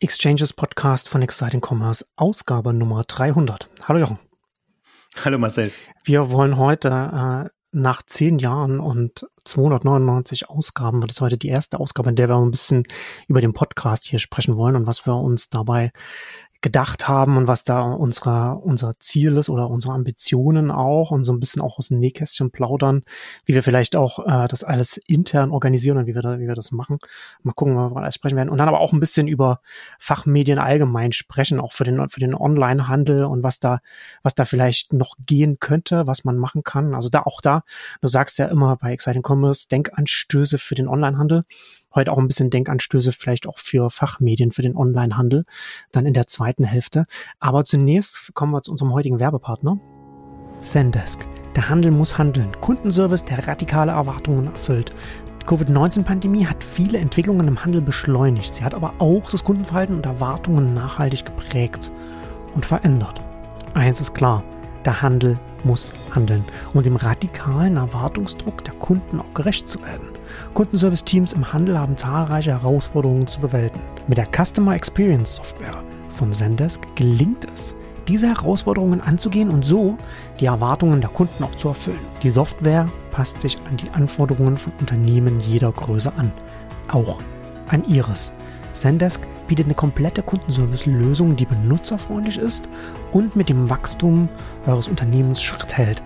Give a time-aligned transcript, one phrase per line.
[0.00, 3.68] Exchanges Podcast von Exciting Commerce, Ausgabe Nummer 300.
[3.82, 4.20] Hallo Jochen.
[5.24, 5.72] Hallo Marcel.
[6.04, 11.80] Wir wollen heute äh, nach zehn Jahren und 299 Ausgaben wird es heute die erste
[11.80, 12.84] Ausgabe, in der wir ein bisschen
[13.26, 15.90] über den Podcast hier sprechen wollen und was wir uns dabei
[16.60, 21.32] gedacht haben und was da unsere, unser Ziel ist oder unsere Ambitionen auch und so
[21.32, 23.04] ein bisschen auch aus dem Nähkästchen plaudern,
[23.44, 26.56] wie wir vielleicht auch äh, das alles intern organisieren und wie wir, da, wie wir
[26.56, 26.98] das machen.
[27.42, 28.48] Mal gucken, worüber wir alles sprechen werden.
[28.48, 29.60] Und dann aber auch ein bisschen über
[30.00, 33.80] Fachmedien allgemein sprechen, auch für den, für den Online-Handel und was da,
[34.24, 36.92] was da vielleicht noch gehen könnte, was man machen kann.
[36.92, 37.62] Also da auch da,
[38.00, 41.44] du sagst ja immer bei Exciting Commerce, Denkanstöße für den Online-Handel
[41.94, 45.44] heute auch ein bisschen Denkanstöße vielleicht auch für Fachmedien, für den Onlinehandel,
[45.92, 47.06] dann in der zweiten Hälfte.
[47.40, 49.78] Aber zunächst kommen wir zu unserem heutigen Werbepartner.
[50.60, 51.26] Zendesk.
[51.56, 52.52] Der Handel muss handeln.
[52.60, 54.92] Kundenservice, der radikale Erwartungen erfüllt.
[55.42, 58.54] Die Covid-19-Pandemie hat viele Entwicklungen im Handel beschleunigt.
[58.54, 61.90] Sie hat aber auch das Kundenverhalten und Erwartungen nachhaltig geprägt
[62.54, 63.22] und verändert.
[63.74, 64.42] Eins ist klar,
[64.84, 70.17] der Handel muss handeln, um dem radikalen Erwartungsdruck der Kunden auch gerecht zu werden.
[70.54, 73.84] Kundenservice-Teams im Handel haben zahlreiche Herausforderungen zu bewältigen.
[74.06, 77.74] Mit der Customer Experience Software von Zendesk gelingt es,
[78.08, 79.96] diese Herausforderungen anzugehen und so
[80.40, 81.98] die Erwartungen der Kunden auch zu erfüllen.
[82.22, 86.32] Die Software passt sich an die Anforderungen von Unternehmen jeder Größe an,
[86.88, 87.18] auch
[87.68, 88.32] an ihres.
[88.72, 92.68] Zendesk bietet eine komplette Kundenservice-Lösung, die benutzerfreundlich ist
[93.12, 94.28] und mit dem Wachstum
[94.66, 96.02] eures Unternehmens Schritt hält.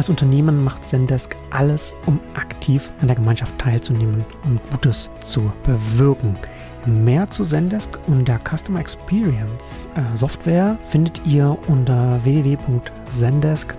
[0.00, 6.38] Als Unternehmen macht Zendesk alles, um aktiv an der Gemeinschaft teilzunehmen und Gutes zu bewirken.
[6.86, 13.76] Mehr zu Zendesk und der Customer Experience äh, Software findet ihr unter www.zendesk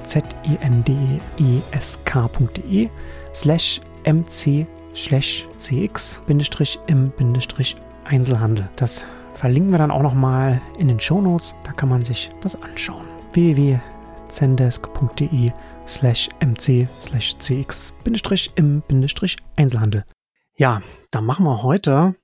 [2.70, 2.90] e
[3.34, 6.22] slash mc slash cx
[6.86, 7.12] im
[8.06, 8.70] Einzelhandel.
[8.76, 11.56] Das verlinken wir dann auch nochmal in den Show Notes.
[11.64, 13.08] Da kann man sich das anschauen.
[14.32, 15.52] www.zendesk.de
[15.88, 17.94] slash mc slash cx
[18.56, 18.84] im
[19.56, 20.06] Einzelhandel.
[20.58, 22.16] Ja, da machen wir heute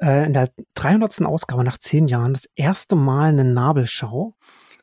[0.00, 1.22] äh, in der 300.
[1.22, 4.34] Ausgabe nach zehn Jahren das erste Mal eine Nabelschau.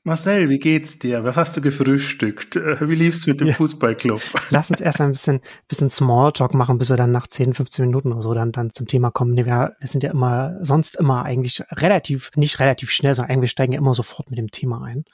[0.06, 1.24] Marcel, wie geht's dir?
[1.24, 2.56] Was hast du gefrühstückt?
[2.82, 3.54] Wie lief's mit dem ja.
[3.54, 4.22] Fußballclub?
[4.50, 5.40] Lass uns erst ein bisschen,
[5.70, 8.86] bisschen Smalltalk machen, bis wir dann nach 10, 15 Minuten oder so dann, dann zum
[8.86, 9.34] Thema kommen.
[9.34, 13.52] Nee, wir, wir sind ja immer, sonst immer eigentlich relativ, nicht relativ schnell, sondern eigentlich
[13.52, 15.06] steigen ja immer sofort mit dem Thema ein.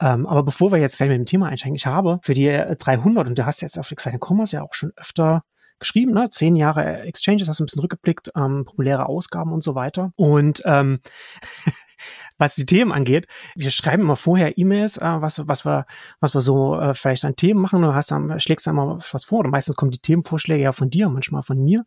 [0.00, 3.26] Ähm, aber bevor wir jetzt gleich mit dem Thema einsteigen, ich habe für die 300,
[3.26, 5.42] äh, und du hast jetzt auf Exciting Commerce ja auch schon öfter
[5.78, 6.28] geschrieben, ne?
[6.30, 10.12] Zehn Jahre Exchanges, hast du ein bisschen rückgeblickt, ähm, populäre Ausgaben und so weiter.
[10.16, 11.00] Und ähm,
[12.38, 13.26] was die Themen angeht,
[13.56, 15.86] wir schreiben immer vorher E-Mails, äh, was, was wir,
[16.20, 17.82] was wir so äh, vielleicht an Themen machen.
[17.82, 19.40] Du hast dann, schlägst dann mal was vor.
[19.40, 21.84] Oder meistens kommen die Themenvorschläge ja von dir, manchmal von mir.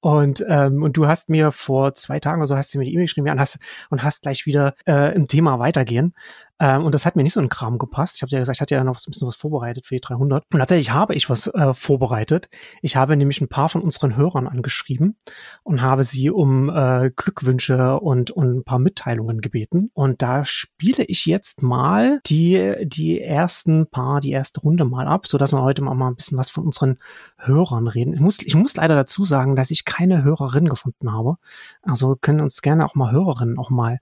[0.00, 2.92] Und, ähm, und du hast mir vor zwei Tagen oder so hast du mir die
[2.92, 3.58] E-Mail geschrieben ja, und, hast,
[3.90, 6.14] und hast gleich wieder äh, im Thema weitergehen.
[6.58, 8.16] Ähm, und das hat mir nicht so ein Kram gepasst.
[8.16, 10.44] Ich habe ja gesagt, ich hatte ja noch ein bisschen was vorbereitet für die 300.
[10.52, 12.48] Und tatsächlich habe ich was äh, vorbereitet.
[12.82, 15.16] Ich habe nämlich ein paar von unseren Hörern angeschrieben
[15.64, 19.90] und habe sie um äh, Glückwünsche und, und ein paar Mitteilungen gebeten.
[19.92, 25.26] Und da spiele ich jetzt mal die, die ersten paar, die erste Runde mal ab,
[25.26, 26.98] so dass wir heute mal, mal ein bisschen was von unseren
[27.36, 28.14] Hörern reden.
[28.14, 31.36] Ich muss, ich muss leider dazu sagen, dass ich keine Hörerin gefunden habe.
[31.82, 33.98] Also können uns gerne auch mal Hörerinnen auch mal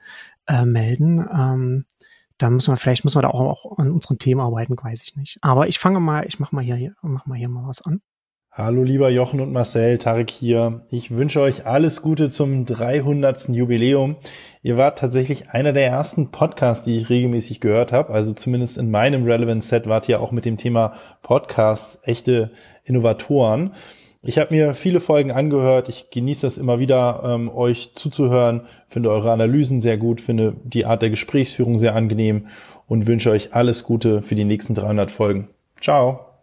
[0.46, 1.26] äh, melden.
[1.32, 1.84] Ähm,
[2.38, 5.16] da müssen wir vielleicht müssen wir da auch, auch an unseren Themen arbeiten, weiß ich
[5.16, 5.38] nicht.
[5.42, 8.00] Aber ich fange mal, ich mache mal hier, mach mal hier mal was an.
[8.56, 10.86] Hallo lieber Jochen und Marcel, Tarek hier.
[10.90, 13.48] Ich wünsche euch alles Gute zum 300.
[13.48, 14.14] Jubiläum.
[14.62, 18.12] Ihr wart tatsächlich einer der ersten Podcasts, die ich regelmäßig gehört habe.
[18.12, 22.52] Also zumindest in meinem Relevant Set wart ihr auch mit dem Thema Podcasts echte
[22.84, 23.74] Innovatoren.
[24.26, 25.90] Ich habe mir viele Folgen angehört.
[25.90, 28.62] Ich genieße das immer wieder, ähm, euch zuzuhören.
[28.88, 32.46] Finde eure Analysen sehr gut, finde die Art der Gesprächsführung sehr angenehm
[32.88, 35.48] und wünsche euch alles Gute für die nächsten 300 Folgen.
[35.78, 36.33] Ciao.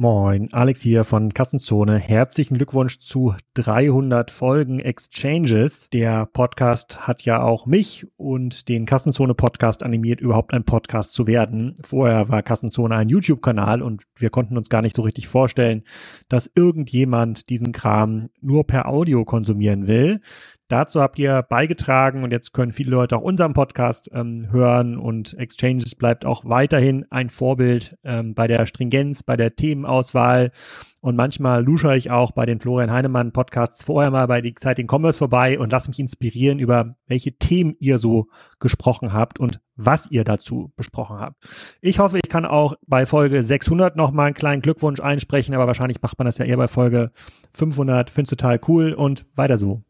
[0.00, 1.98] Moin, Alex hier von Kassenzone.
[1.98, 5.90] Herzlichen Glückwunsch zu 300 Folgen Exchanges.
[5.90, 11.26] Der Podcast hat ja auch mich und den Kassenzone Podcast animiert, überhaupt ein Podcast zu
[11.26, 11.74] werden.
[11.82, 15.82] Vorher war Kassenzone ein YouTube-Kanal und wir konnten uns gar nicht so richtig vorstellen,
[16.28, 20.20] dass irgendjemand diesen Kram nur per Audio konsumieren will.
[20.68, 25.32] Dazu habt ihr beigetragen und jetzt können viele Leute auch unseren Podcast ähm, hören und
[25.38, 30.52] Exchanges bleibt auch weiterhin ein Vorbild ähm, bei der Stringenz, bei der Themenauswahl
[31.00, 35.18] und manchmal lusche ich auch bei den Florian Heinemann Podcasts vorher mal bei Exciting Commerce
[35.18, 38.26] vorbei und lasse mich inspirieren über welche Themen ihr so
[38.58, 41.36] gesprochen habt und was ihr dazu besprochen habt.
[41.80, 45.66] Ich hoffe, ich kann auch bei Folge 600 noch mal einen kleinen Glückwunsch einsprechen, aber
[45.66, 47.12] wahrscheinlich macht man das ja eher bei Folge
[47.54, 48.10] 500.
[48.10, 49.84] Find's total cool und weiter so.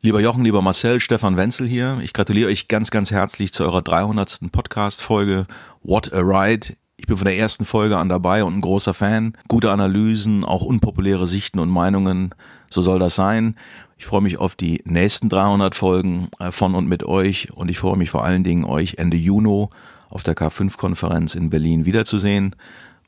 [0.00, 1.98] Lieber Jochen, lieber Marcel, Stefan Wenzel hier.
[2.04, 4.42] Ich gratuliere euch ganz, ganz herzlich zu eurer 300.
[4.52, 5.48] Podcast-Folge
[5.82, 6.76] What a Ride.
[6.96, 9.36] Ich bin von der ersten Folge an dabei und ein großer Fan.
[9.48, 12.32] Gute Analysen, auch unpopuläre Sichten und Meinungen.
[12.70, 13.56] So soll das sein.
[13.96, 17.80] Ich freue mich auf die nächsten 300 Folgen äh, von und mit euch und ich
[17.80, 19.66] freue mich vor allen Dingen, euch Ende Juni
[20.10, 22.54] auf der K5-Konferenz in Berlin wiederzusehen.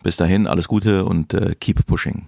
[0.03, 2.27] Bis dahin, alles Gute und äh, keep pushing.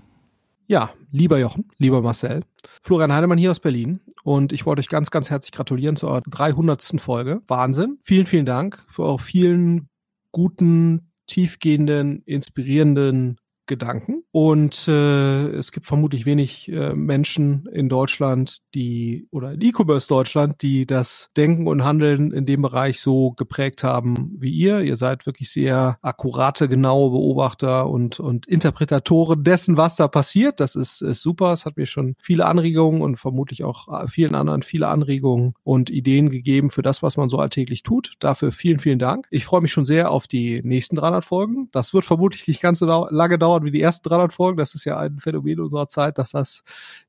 [0.72, 2.44] Ja, lieber Jochen, lieber Marcel,
[2.80, 6.22] Florian Heinemann hier aus Berlin und ich wollte euch ganz, ganz herzlich gratulieren zu eurer
[6.22, 6.94] 300.
[6.96, 7.42] Folge.
[7.46, 7.98] Wahnsinn.
[8.00, 9.90] Vielen, vielen Dank für eure vielen
[10.30, 13.36] guten, tiefgehenden, inspirierenden
[13.67, 14.25] Gedanken.
[14.32, 20.62] Und äh, es gibt vermutlich wenig äh, Menschen in Deutschland, die oder in E-Commerce Deutschland,
[20.62, 24.81] die das Denken und Handeln in dem Bereich so geprägt haben wie ihr.
[24.81, 30.58] Ihr seid wirklich sehr akkurate, genaue Beobachter und, und Interpretatoren dessen, was da passiert.
[30.58, 31.53] Das ist, ist super.
[31.53, 35.88] Es hat mir schon viele Anregungen und vermutlich auch äh, vielen anderen viele Anregungen und
[35.88, 38.15] Ideen gegeben für das, was man so alltäglich tut.
[38.19, 39.29] Dafür vielen, vielen Dank.
[39.31, 41.69] Ich freue mich schon sehr auf die nächsten 300 Folgen.
[41.70, 44.58] Das wird vermutlich nicht ganz so lange dauern dauern wie die ersten 300 Folgen.
[44.58, 46.62] Das ist ja ein Phänomen unserer Zeit, dass das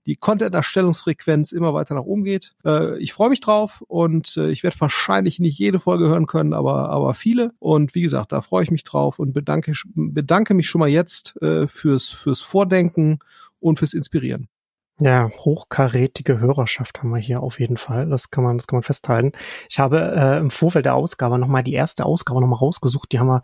[0.06, 2.54] die Content-Erstellungsfrequenz immer weiter nach oben geht.
[2.66, 6.54] Äh, ich freue mich drauf und äh, ich werde wahrscheinlich nicht jede Folge hören können,
[6.54, 7.52] aber, aber viele.
[7.60, 11.42] Und wie gesagt, da freue ich mich drauf und bedanke, bedanke mich schon mal jetzt
[11.42, 13.20] äh, fürs, fürs Vordenken
[13.60, 14.50] und fürs Inspirieren.
[15.00, 18.08] Ja, hochkarätige Hörerschaft haben wir hier auf jeden Fall.
[18.08, 19.32] Das kann man, das kann man festhalten.
[19.68, 23.12] Ich habe äh, im Vorfeld der Ausgabe nochmal die erste Ausgabe nochmal rausgesucht.
[23.12, 23.44] Die haben wir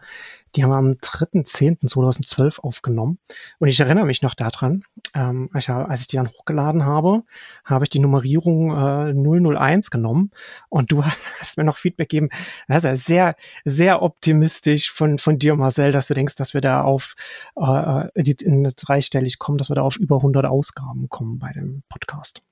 [0.55, 3.19] die haben wir am 3.10.2012 aufgenommen.
[3.59, 7.23] Und ich erinnere mich noch daran, ähm, ich als ich die dann hochgeladen habe,
[7.63, 10.31] habe ich die Nummerierung äh, 001 genommen
[10.69, 11.03] und du
[11.39, 12.29] hast mir noch Feedback gegeben.
[12.67, 13.35] Das ist ja sehr,
[13.65, 17.15] sehr optimistisch von, von dir, Marcel, dass du denkst, dass wir da auf
[17.55, 21.83] äh, äh in dreistellig kommen, dass wir da auf über 100 Ausgaben kommen bei dem
[21.89, 22.43] Podcast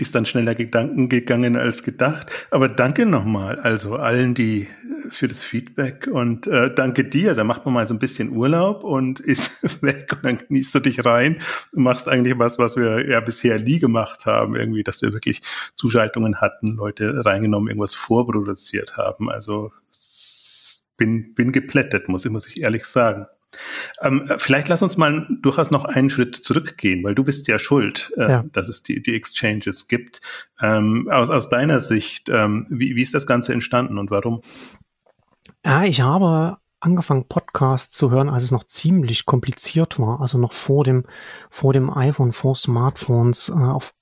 [0.00, 2.30] ist dann schneller Gedanken gegangen als gedacht.
[2.50, 4.68] Aber danke nochmal, also allen, die
[5.10, 7.34] für das Feedback und äh, danke dir.
[7.34, 10.80] Da macht man mal so ein bisschen Urlaub und ist weg und dann genießt du
[10.80, 11.38] dich rein
[11.72, 15.40] und machst eigentlich was, was wir ja bisher nie gemacht haben, irgendwie, dass wir wirklich
[15.74, 19.30] Zuschaltungen hatten, Leute reingenommen, irgendwas vorproduziert haben.
[19.30, 19.72] Also
[20.96, 23.26] bin, bin geplättet, muss ich, muss ich ehrlich sagen.
[24.02, 28.12] Ähm, vielleicht lass uns mal durchaus noch einen Schritt zurückgehen, weil du bist ja schuld,
[28.16, 28.44] äh, ja.
[28.52, 30.20] dass es die, die Exchanges gibt.
[30.60, 34.42] Ähm, aus, aus deiner Sicht, ähm, wie, wie ist das Ganze entstanden und warum?
[35.64, 40.52] Ja, ich habe angefangen, Podcasts zu hören, als es noch ziemlich kompliziert war, also noch
[40.52, 41.04] vor dem,
[41.50, 43.94] vor dem iPhone, vor Smartphones, äh, auf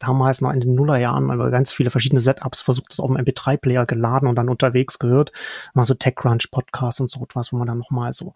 [0.00, 3.16] damals noch in den Nullerjahren mal über ganz viele verschiedene Setups versucht, das auf dem
[3.16, 5.30] MP3-Player geladen und dann unterwegs gehört.
[5.74, 8.34] Mal so TechCrunch-Podcasts und so etwas, wo man dann nochmal so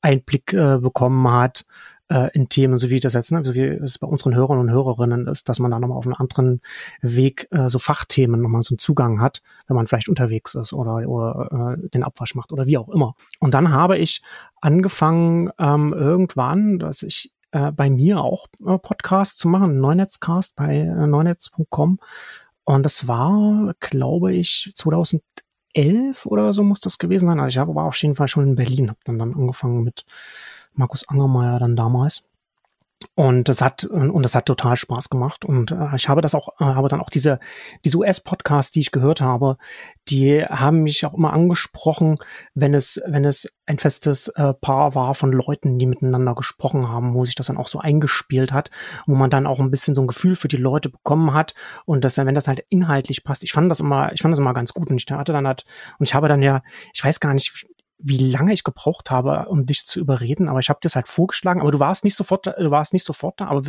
[0.00, 1.64] Einblick äh, bekommen hat
[2.08, 4.70] äh, in Themen, so wie das jetzt, ne, so wie es bei unseren Hörern und
[4.70, 6.60] Hörerinnen ist, dass man da nochmal auf einen anderen
[7.00, 11.08] Weg äh, so Fachthemen nochmal so einen Zugang hat, wenn man vielleicht unterwegs ist oder,
[11.08, 13.14] oder äh, den Abwasch macht oder wie auch immer.
[13.40, 14.22] Und dann habe ich
[14.60, 20.76] angefangen ähm, irgendwann, dass ich äh, bei mir auch äh, Podcast zu machen, Neunetzcast bei
[20.76, 21.98] äh, neunetz.com.
[22.64, 27.40] Und das war, glaube ich, 2011 oder so muss das gewesen sein.
[27.40, 30.04] Also ich war auf jeden Fall schon in Berlin, habe dann, dann angefangen mit
[30.74, 32.28] Markus Angermeier dann damals.
[33.14, 36.48] Und das hat und das hat total Spaß gemacht und äh, ich habe das auch
[36.60, 37.38] äh, habe dann auch diese
[37.84, 39.56] diese US Podcasts, die ich gehört habe,
[40.08, 42.18] die haben mich auch immer angesprochen,
[42.54, 47.14] wenn es wenn es ein festes äh, Paar war von Leuten, die miteinander gesprochen haben,
[47.14, 48.70] wo sich das dann auch so eingespielt hat,
[49.06, 51.54] wo man dann auch ein bisschen so ein Gefühl für die Leute bekommen hat
[51.84, 53.44] und dass wenn das halt inhaltlich passt.
[53.44, 55.64] Ich fand das immer ich fand das immer ganz gut und ich hatte dann halt
[55.98, 57.66] und ich habe dann ja, ich weiß gar nicht,
[57.98, 61.60] wie lange ich gebraucht habe, um dich zu überreden, aber ich habe das halt vorgeschlagen,
[61.60, 63.62] aber du warst nicht sofort, du warst nicht sofort da, aber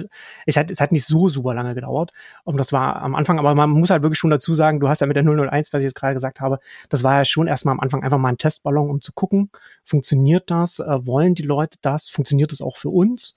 [0.45, 2.11] es hat, es hat nicht so super lange gedauert
[2.43, 4.99] und das war am Anfang, aber man muss halt wirklich schon dazu sagen, du hast
[4.99, 7.73] ja mit der 001, was ich jetzt gerade gesagt habe, das war ja schon erstmal
[7.73, 9.49] am Anfang einfach mal ein Testballon, um zu gucken,
[9.85, 13.35] funktioniert das, äh, wollen die Leute das, funktioniert das auch für uns,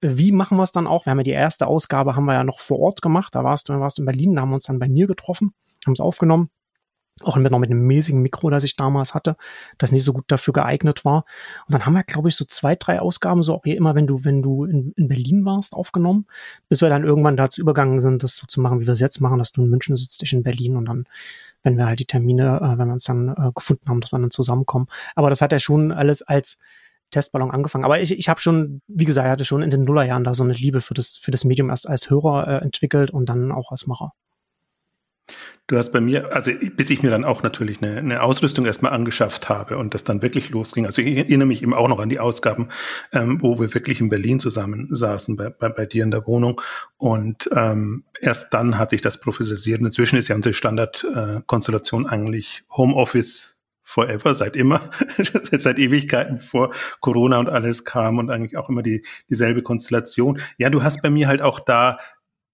[0.00, 1.06] wie machen wir es dann auch?
[1.06, 3.68] Wir haben ja die erste Ausgabe haben wir ja noch vor Ort gemacht, da warst
[3.68, 5.52] du, warst du in Berlin, da haben wir uns dann bei mir getroffen,
[5.84, 6.50] haben es aufgenommen
[7.22, 9.36] auch mit, noch mit einem mäßigen Mikro, das ich damals hatte,
[9.78, 11.24] das nicht so gut dafür geeignet war.
[11.66, 14.06] Und dann haben wir, glaube ich, so zwei, drei Ausgaben, so auch hier immer, wenn
[14.06, 16.26] du, wenn du in, in Berlin warst, aufgenommen,
[16.68, 19.20] bis wir dann irgendwann dazu übergegangen sind, das so zu machen, wie wir es jetzt
[19.20, 21.04] machen, dass du in München sitzt, ich in Berlin und dann,
[21.62, 24.18] wenn wir halt die Termine, äh, wenn wir uns dann äh, gefunden haben, dass wir
[24.18, 24.86] dann zusammenkommen.
[25.14, 26.58] Aber das hat ja schon alles als
[27.10, 27.84] Testballon angefangen.
[27.84, 30.52] Aber ich, ich habe schon, wie gesagt, hatte schon in den Nullerjahren da so eine
[30.52, 33.86] Liebe für das, für das Medium erst als Hörer äh, entwickelt und dann auch als
[33.86, 34.12] Macher.
[35.66, 38.92] Du hast bei mir, also bis ich mir dann auch natürlich eine, eine Ausrüstung erstmal
[38.92, 40.86] angeschafft habe und das dann wirklich losging.
[40.86, 42.68] Also ich erinnere mich eben auch noch an die Ausgaben,
[43.12, 46.60] ähm, wo wir wirklich in Berlin zusammen saßen, bei, bei, bei dir in der Wohnung.
[46.96, 49.82] Und ähm, erst dann hat sich das professionalisiert.
[49.82, 53.58] Inzwischen ist ja unsere Standardkonstellation äh, eigentlich Homeoffice
[53.88, 54.90] forever, seit immer,
[55.52, 60.40] seit Ewigkeiten, bevor Corona und alles kam und eigentlich auch immer die, dieselbe Konstellation.
[60.58, 61.98] Ja, du hast bei mir halt auch da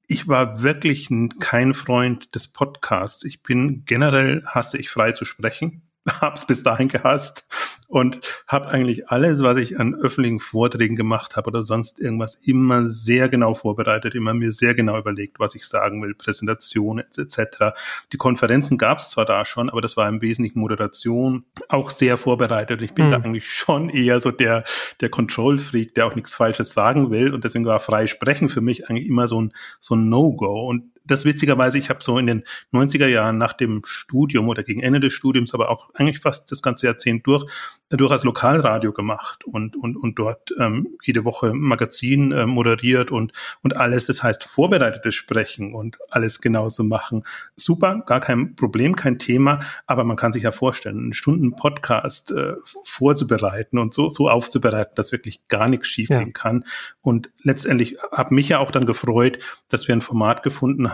[0.07, 1.09] ich war wirklich
[1.41, 3.25] kein Freund des Podcasts.
[3.25, 5.83] Ich bin generell hasse ich frei zu sprechen
[6.21, 7.47] habe es bis dahin gehasst
[7.89, 12.85] und habe eigentlich alles, was ich an öffentlichen Vorträgen gemacht habe oder sonst irgendwas, immer
[12.85, 17.75] sehr genau vorbereitet, immer mir sehr genau überlegt, was ich sagen will, Präsentationen etc.
[18.13, 22.17] Die Konferenzen gab es zwar da schon, aber das war im Wesentlichen Moderation, auch sehr
[22.17, 22.83] vorbereitet.
[22.83, 23.11] Ich bin mhm.
[23.11, 24.65] da eigentlich schon eher so der
[25.01, 28.91] der Control-Freak, der auch nichts Falsches sagen will und deswegen war frei sprechen für mich
[28.91, 32.45] eigentlich immer so ein so ein No-Go und das witzigerweise, ich habe so in den
[32.73, 36.63] 90er Jahren nach dem Studium oder gegen Ende des Studiums, aber auch eigentlich fast das
[36.63, 37.45] ganze Jahrzehnt durch,
[37.91, 43.33] durchaus Lokalradio gemacht und, und, und dort ähm, jede Woche Magazin äh, moderiert und,
[43.63, 47.25] und alles, das heißt vorbereitetes Sprechen und alles genauso machen.
[47.55, 52.31] Super, gar kein Problem, kein Thema, aber man kann sich ja vorstellen, einen Stunden Podcast
[52.31, 56.33] äh, vorzubereiten und so, so aufzubereiten, dass wirklich gar nichts schiefgehen ja.
[56.33, 56.65] kann.
[57.03, 60.94] Und letztendlich habe mich ja auch dann gefreut, dass wir ein Format gefunden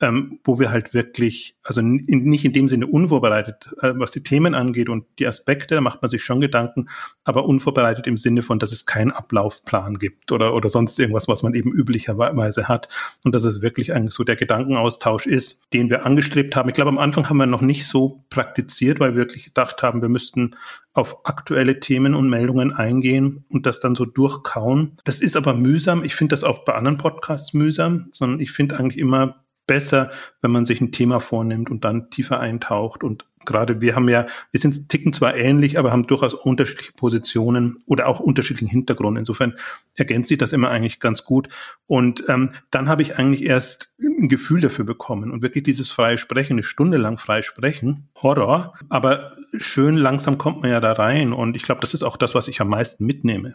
[0.00, 4.22] ähm, wo wir halt wirklich, also in, nicht in dem Sinne unvorbereitet, äh, was die
[4.22, 6.88] Themen angeht und die Aspekte, da macht man sich schon Gedanken,
[7.24, 11.42] aber unvorbereitet im Sinne von, dass es keinen Ablaufplan gibt oder, oder sonst irgendwas, was
[11.42, 12.88] man eben üblicherweise hat.
[13.24, 16.68] Und dass es wirklich eigentlich so der Gedankenaustausch ist, den wir angestrebt haben.
[16.68, 20.02] Ich glaube, am Anfang haben wir noch nicht so praktiziert, weil wir wirklich gedacht haben,
[20.02, 20.56] wir müssten
[20.92, 24.96] auf aktuelle Themen und Meldungen eingehen und das dann so durchkauen.
[25.04, 26.04] Das ist aber mühsam.
[26.04, 30.10] Ich finde das auch bei anderen Podcasts mühsam, sondern ich finde eigentlich immer besser,
[30.46, 34.26] wenn man sich ein Thema vornimmt und dann tiefer eintaucht und gerade wir haben ja,
[34.52, 39.18] wir sind ticken zwar ähnlich, aber haben durchaus unterschiedliche Positionen oder auch unterschiedlichen Hintergrund.
[39.18, 39.54] Insofern
[39.94, 41.48] ergänzt sich das immer eigentlich ganz gut.
[41.86, 46.18] Und ähm, dann habe ich eigentlich erst ein Gefühl dafür bekommen und wirklich dieses freie
[46.18, 51.32] Sprechen, eine Stunde lang frei sprechen, Horror, aber schön langsam kommt man ja da rein.
[51.32, 53.54] Und ich glaube, das ist auch das, was ich am meisten mitnehme.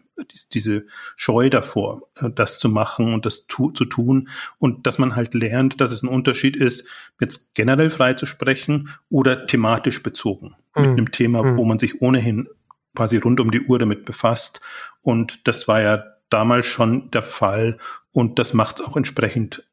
[0.53, 4.29] Diese Scheu davor, äh, das zu machen und das tu zu tun.
[4.57, 6.80] Und dass man halt lernt, dass es ein Unterschied ist,
[7.19, 10.55] jetzt generell frei zu sprechen oder thematisch thematisch bezogen.
[10.75, 10.81] Mhm.
[10.81, 11.57] Mit einem Thema, mhm.
[11.57, 12.47] wo man sich ohnehin
[12.95, 14.61] quasi rund um die Uhr damit befasst.
[15.01, 17.77] Und das war ja damals schon der Fall.
[18.11, 19.63] Und das macht es auch entsprechend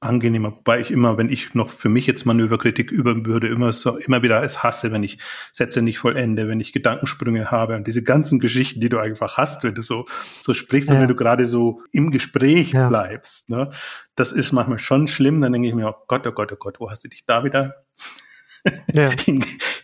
[0.00, 0.52] angenehmer.
[0.52, 4.22] Wobei ich immer, wenn ich noch für mich jetzt Manöverkritik üben würde, immer so, immer
[4.22, 5.18] wieder es hasse, wenn ich
[5.52, 9.62] Sätze nicht vollende, wenn ich Gedankensprünge habe und diese ganzen Geschichten, die du einfach hast,
[9.62, 10.06] wenn du so,
[10.40, 10.96] so sprichst ja.
[10.96, 12.88] und wenn du gerade so im Gespräch ja.
[12.88, 13.70] bleibst, ne?
[14.16, 15.40] Das ist manchmal schon schlimm.
[15.40, 17.44] Dann denke ich mir, oh Gott, oh Gott, oh Gott, wo hast du dich da
[17.44, 17.76] wieder
[18.92, 19.10] ja.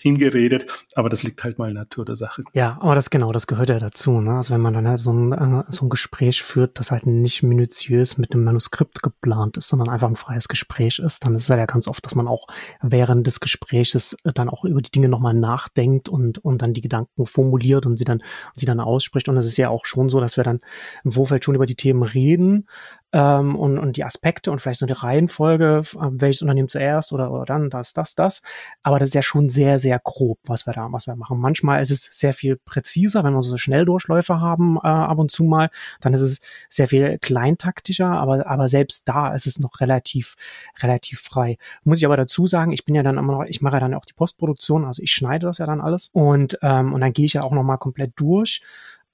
[0.07, 0.67] hingeredet.
[0.95, 2.45] Aber das liegt halt mal in der Natur der Sache.
[2.53, 4.21] Ja, aber das genau, das gehört ja dazu.
[4.21, 4.37] Ne?
[4.37, 7.43] Also wenn man dann halt so ein, äh, so ein Gespräch führt, das halt nicht
[7.43, 11.49] minutiös mit einem Manuskript geplant ist, sondern einfach ein freies Gespräch ist, dann ist es
[11.49, 12.47] ja ganz oft, dass man auch
[12.83, 17.27] während des Gespräches dann auch über die Dinge nochmal nachdenkt und, und dann die Gedanken
[17.27, 18.23] formuliert und sie dann,
[18.55, 19.29] sie dann ausspricht.
[19.29, 20.61] Und es ist ja auch schon so, dass wir dann
[21.05, 22.67] im Vorfeld schon über die Themen reden,
[23.13, 27.31] ähm, und, und die Aspekte und vielleicht so eine Reihenfolge, äh, welches Unternehmen zuerst oder,
[27.31, 28.43] oder dann das, das, das.
[28.83, 31.39] Aber das ist ja schon sehr, sehr grob, was wir da, was wir machen.
[31.39, 35.45] Manchmal ist es sehr viel präziser, wenn wir so Schnelldurchläufe haben äh, ab und zu
[35.45, 35.71] mal,
[36.01, 40.35] dann ist es sehr viel kleintaktischer, aber, aber selbst da ist es noch relativ,
[40.83, 41.59] relativ frei.
[41.85, 43.95] Muss ich aber dazu sagen, ich bin ja dann immer noch, ich mache ja dann
[43.95, 47.25] auch die Postproduktion, also ich schneide das ja dann alles und, ähm, und dann gehe
[47.25, 48.63] ich ja auch nochmal komplett durch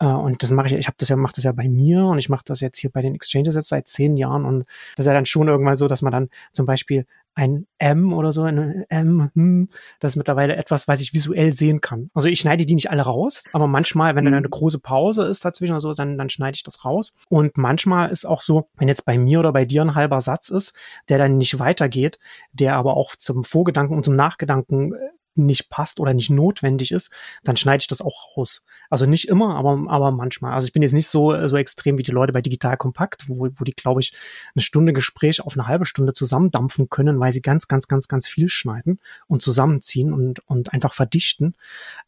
[0.07, 2.29] und das mache ich, ich habe das ja, mache das ja bei mir und ich
[2.29, 4.65] mache das jetzt hier bei den Exchanges jetzt seit zehn Jahren und
[4.97, 8.31] das ist ja dann schon irgendwann so, dass man dann zum Beispiel ein M oder
[8.31, 9.69] so, ein M, hm,
[10.01, 12.11] das ist mittlerweile etwas, was ich visuell sehen kann.
[12.15, 14.51] Also ich schneide die nicht alle raus, aber manchmal, wenn dann eine mhm.
[14.51, 17.15] große Pause ist dazwischen oder so, dann, dann schneide ich das raus.
[17.29, 20.51] Und manchmal ist auch so, wenn jetzt bei mir oder bei dir ein halber Satz
[20.51, 20.77] ist,
[21.09, 22.19] der dann nicht weitergeht,
[22.53, 24.99] der aber auch zum Vorgedanken und zum Nachgedanken äh,
[25.35, 27.11] nicht passt oder nicht notwendig ist,
[27.45, 28.63] dann schneide ich das auch raus.
[28.91, 30.53] Also nicht immer, aber, aber manchmal.
[30.53, 33.49] Also ich bin jetzt nicht so, so extrem wie die Leute bei Digital Kompakt, wo,
[33.55, 34.15] wo die, glaube ich,
[34.55, 38.29] eine Stunde Gespräch auf eine halbe Stunde zusammendampfen können, weil sie ganz, ganz, ganz, ganz
[38.29, 41.55] viel schneiden und zusammenziehen und, und einfach verdichten.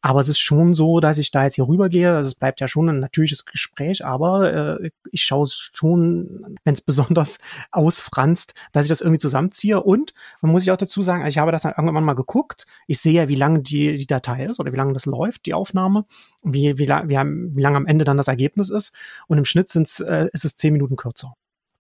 [0.02, 2.14] Aber es ist schon so, dass ich da jetzt hier rübergehe.
[2.14, 6.80] Also es bleibt ja schon ein natürliches Gespräch, aber äh, ich schaue schon, wenn es
[6.80, 7.38] besonders
[7.70, 9.82] ausfranst, dass ich das irgendwie zusammenziehe.
[9.82, 10.12] Und
[10.42, 12.66] man muss ich auch dazu sagen, ich habe das dann irgendwann mal geguckt.
[12.86, 15.54] Ich sehe ja, wie lange die, die Datei ist oder wie lange das läuft, die
[15.54, 16.04] Aufnahme,
[16.42, 18.94] wie, wie, wie, wie lange am Ende dann das Ergebnis ist.
[19.26, 21.34] Und im Schnitt sind's, äh, ist es zehn Minuten kürzer.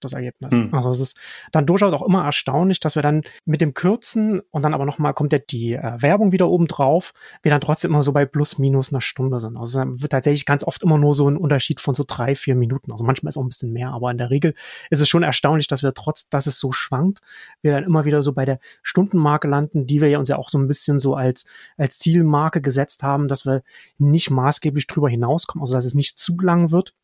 [0.04, 0.54] Das Ergebnis.
[0.54, 0.74] Mhm.
[0.74, 1.16] Also es ist
[1.52, 5.14] dann durchaus auch immer erstaunlich, dass wir dann mit dem Kürzen und dann aber nochmal
[5.14, 8.58] kommt ja die äh, Werbung wieder oben drauf, wir dann trotzdem immer so bei plus
[8.58, 9.56] minus einer Stunde sind.
[9.56, 12.54] Also es wird tatsächlich ganz oft immer nur so ein Unterschied von so drei, vier
[12.54, 12.92] Minuten.
[12.92, 14.54] Also manchmal ist auch ein bisschen mehr, aber in der Regel
[14.90, 17.20] ist es schon erstaunlich, dass wir trotz, dass es so schwankt,
[17.62, 20.48] wir dann immer wieder so bei der Stundenmarke landen, die wir ja uns ja auch
[20.48, 21.46] so ein bisschen so als,
[21.76, 23.62] als Zielmarke gesetzt haben, dass wir
[23.98, 26.94] nicht maßgeblich drüber hinauskommen, also dass es nicht zu lang wird.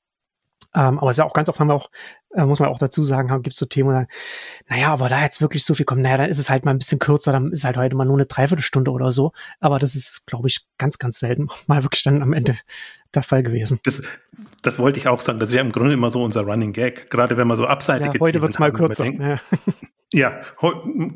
[0.75, 1.91] Ähm, aber es ist ja auch ganz oft haben wir auch,
[2.35, 4.09] äh, muss man auch dazu sagen, gibt es so Themen, sagen,
[4.69, 6.79] naja, aber da jetzt wirklich so viel kommt, naja, dann ist es halt mal ein
[6.79, 9.33] bisschen kürzer, dann ist halt heute mal nur eine Dreiviertelstunde oder so.
[9.59, 12.57] Aber das ist, glaube ich, ganz, ganz selten mal wirklich dann am Ende
[13.15, 13.81] der Fall gewesen.
[13.83, 14.03] Das,
[14.63, 15.41] das wollte ich auch sagen.
[15.41, 17.11] Das wäre im Grunde immer so unser Running Gag.
[17.11, 19.07] Gerade wenn man so abseitige ja, heute wird's mal kürzer.
[19.07, 19.41] Ja.
[20.13, 20.41] Ja,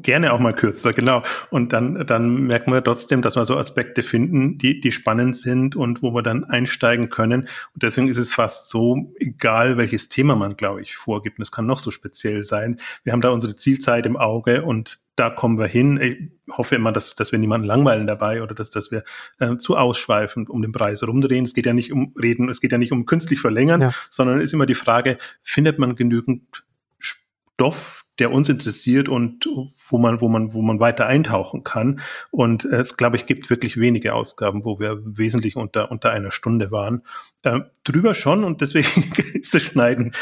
[0.03, 1.23] gerne auch mal kürzer, genau.
[1.51, 5.75] Und dann, dann merken wir trotzdem, dass wir so Aspekte finden, die, die spannend sind
[5.75, 7.49] und wo wir dann einsteigen können.
[7.75, 11.39] Und deswegen ist es fast so, egal welches Thema man, glaube ich, vorgibt.
[11.39, 12.79] Und es kann noch so speziell sein.
[13.03, 16.01] Wir haben da unsere Zielzeit im Auge und da kommen wir hin.
[16.01, 19.03] Ich hoffe immer, dass, dass wir niemanden langweilen dabei oder dass, dass wir
[19.41, 21.45] äh, zu ausschweifend um den Preis rumdrehen.
[21.45, 23.91] Es geht ja nicht um reden, es geht ja nicht um künstlich verlängern, ja.
[24.09, 26.65] sondern ist immer die Frage, findet man genügend
[26.99, 29.49] Stoff, der uns interessiert und
[29.89, 32.01] wo man, wo man, wo man weiter eintauchen kann.
[32.31, 36.71] Und es, glaube ich, gibt wirklich wenige Ausgaben, wo wir wesentlich unter, unter einer Stunde
[36.71, 37.03] waren.
[37.43, 39.03] Äh, drüber schon und deswegen
[39.35, 40.13] ist das Schneiden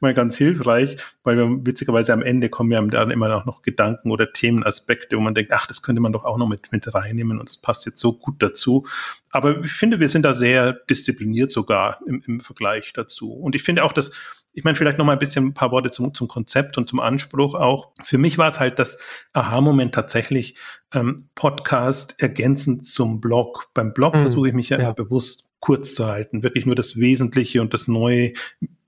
[0.00, 4.10] mal, ganz hilfreich, weil wir witzigerweise am Ende kommen ja dann immer noch, noch Gedanken
[4.10, 7.38] oder Themenaspekte, wo man denkt, ach, das könnte man doch auch noch mit, mit reinnehmen
[7.38, 8.86] und das passt jetzt so gut dazu.
[9.30, 13.32] Aber ich finde, wir sind da sehr diszipliniert sogar im, im Vergleich dazu.
[13.32, 14.10] Und ich finde auch, dass
[14.52, 17.00] ich meine, vielleicht noch mal ein bisschen ein paar Worte zum, zum Konzept und zum
[17.00, 17.92] Anspruch auch.
[18.02, 18.98] Für mich war es halt das
[19.32, 20.56] Aha-Moment tatsächlich
[20.92, 23.68] ähm, Podcast ergänzend zum Blog.
[23.74, 24.20] Beim Blog mhm.
[24.20, 27.86] versuche ich mich ja, ja bewusst kurz zu halten, wirklich nur das Wesentliche und das
[27.86, 28.32] Neue.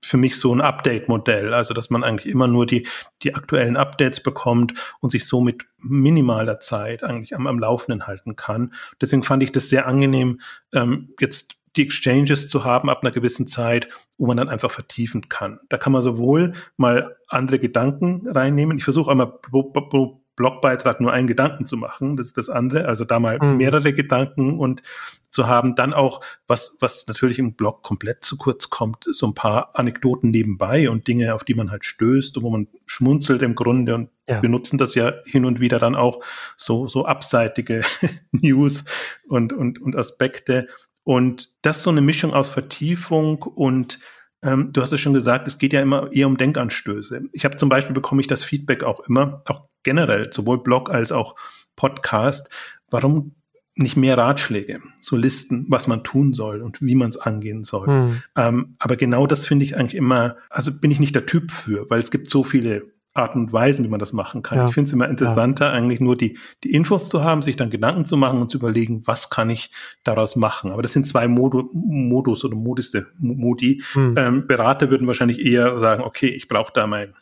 [0.01, 2.85] Für mich so ein Update-Modell, also dass man eigentlich immer nur die,
[3.21, 8.35] die aktuellen Updates bekommt und sich so mit minimaler Zeit eigentlich am, am Laufenden halten
[8.35, 8.73] kann.
[8.99, 10.41] Deswegen fand ich das sehr angenehm,
[10.73, 13.87] ähm, jetzt die Exchanges zu haben ab einer gewissen Zeit,
[14.17, 15.59] wo man dann einfach vertiefen kann.
[15.69, 18.77] Da kann man sowohl mal andere Gedanken reinnehmen.
[18.77, 22.17] Ich versuche einmal pro, pro Blogbeitrag nur einen Gedanken zu machen.
[22.17, 22.87] Das ist das andere.
[22.87, 23.57] Also da mal mhm.
[23.57, 24.81] mehrere Gedanken und
[25.29, 25.75] zu haben.
[25.75, 30.31] Dann auch, was, was natürlich im Blog komplett zu kurz kommt, so ein paar Anekdoten
[30.31, 34.09] nebenbei und Dinge, auf die man halt stößt und wo man schmunzelt im Grunde und
[34.27, 34.41] ja.
[34.41, 36.23] wir nutzen das ja hin und wieder dann auch
[36.55, 37.83] so, so abseitige
[38.31, 38.85] News
[39.27, 40.67] und, und, und Aspekte,
[41.03, 43.99] und das so eine Mischung aus Vertiefung und
[44.41, 47.21] ähm, du hast es schon gesagt, es geht ja immer eher um Denkanstöße.
[47.31, 51.11] Ich habe zum Beispiel bekomme ich das Feedback auch immer, auch generell, sowohl Blog als
[51.11, 51.35] auch
[51.75, 52.49] Podcast.
[52.89, 53.35] Warum
[53.75, 57.87] nicht mehr Ratschläge, so Listen, was man tun soll und wie man es angehen soll.
[57.87, 58.23] Hm.
[58.35, 61.89] Ähm, aber genau das finde ich eigentlich immer, also bin ich nicht der Typ für,
[61.89, 64.57] weil es gibt so viele Arten und Weisen, wie man das machen kann.
[64.57, 64.67] Ja.
[64.67, 65.71] Ich finde es immer interessanter, ja.
[65.71, 69.05] eigentlich nur die, die Infos zu haben, sich dann Gedanken zu machen und zu überlegen,
[69.05, 69.69] was kann ich
[70.03, 70.71] daraus machen.
[70.71, 73.83] Aber das sind zwei Modu Modus oder Modisse, Modi.
[73.93, 74.15] Hm.
[74.17, 77.13] Ähm, Berater würden wahrscheinlich eher sagen, okay, ich brauche da meinen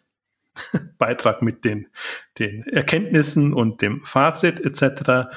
[0.97, 1.87] Beitrag mit den,
[2.39, 5.29] den Erkenntnissen und dem Fazit etc.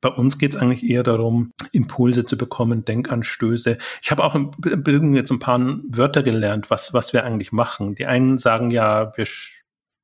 [0.00, 3.78] Bei uns geht es eigentlich eher darum, Impulse zu bekommen, Denkanstöße.
[4.02, 7.94] Ich habe auch im Bildung jetzt ein paar Wörter gelernt, was, was wir eigentlich machen.
[7.94, 9.26] Die einen sagen ja, wir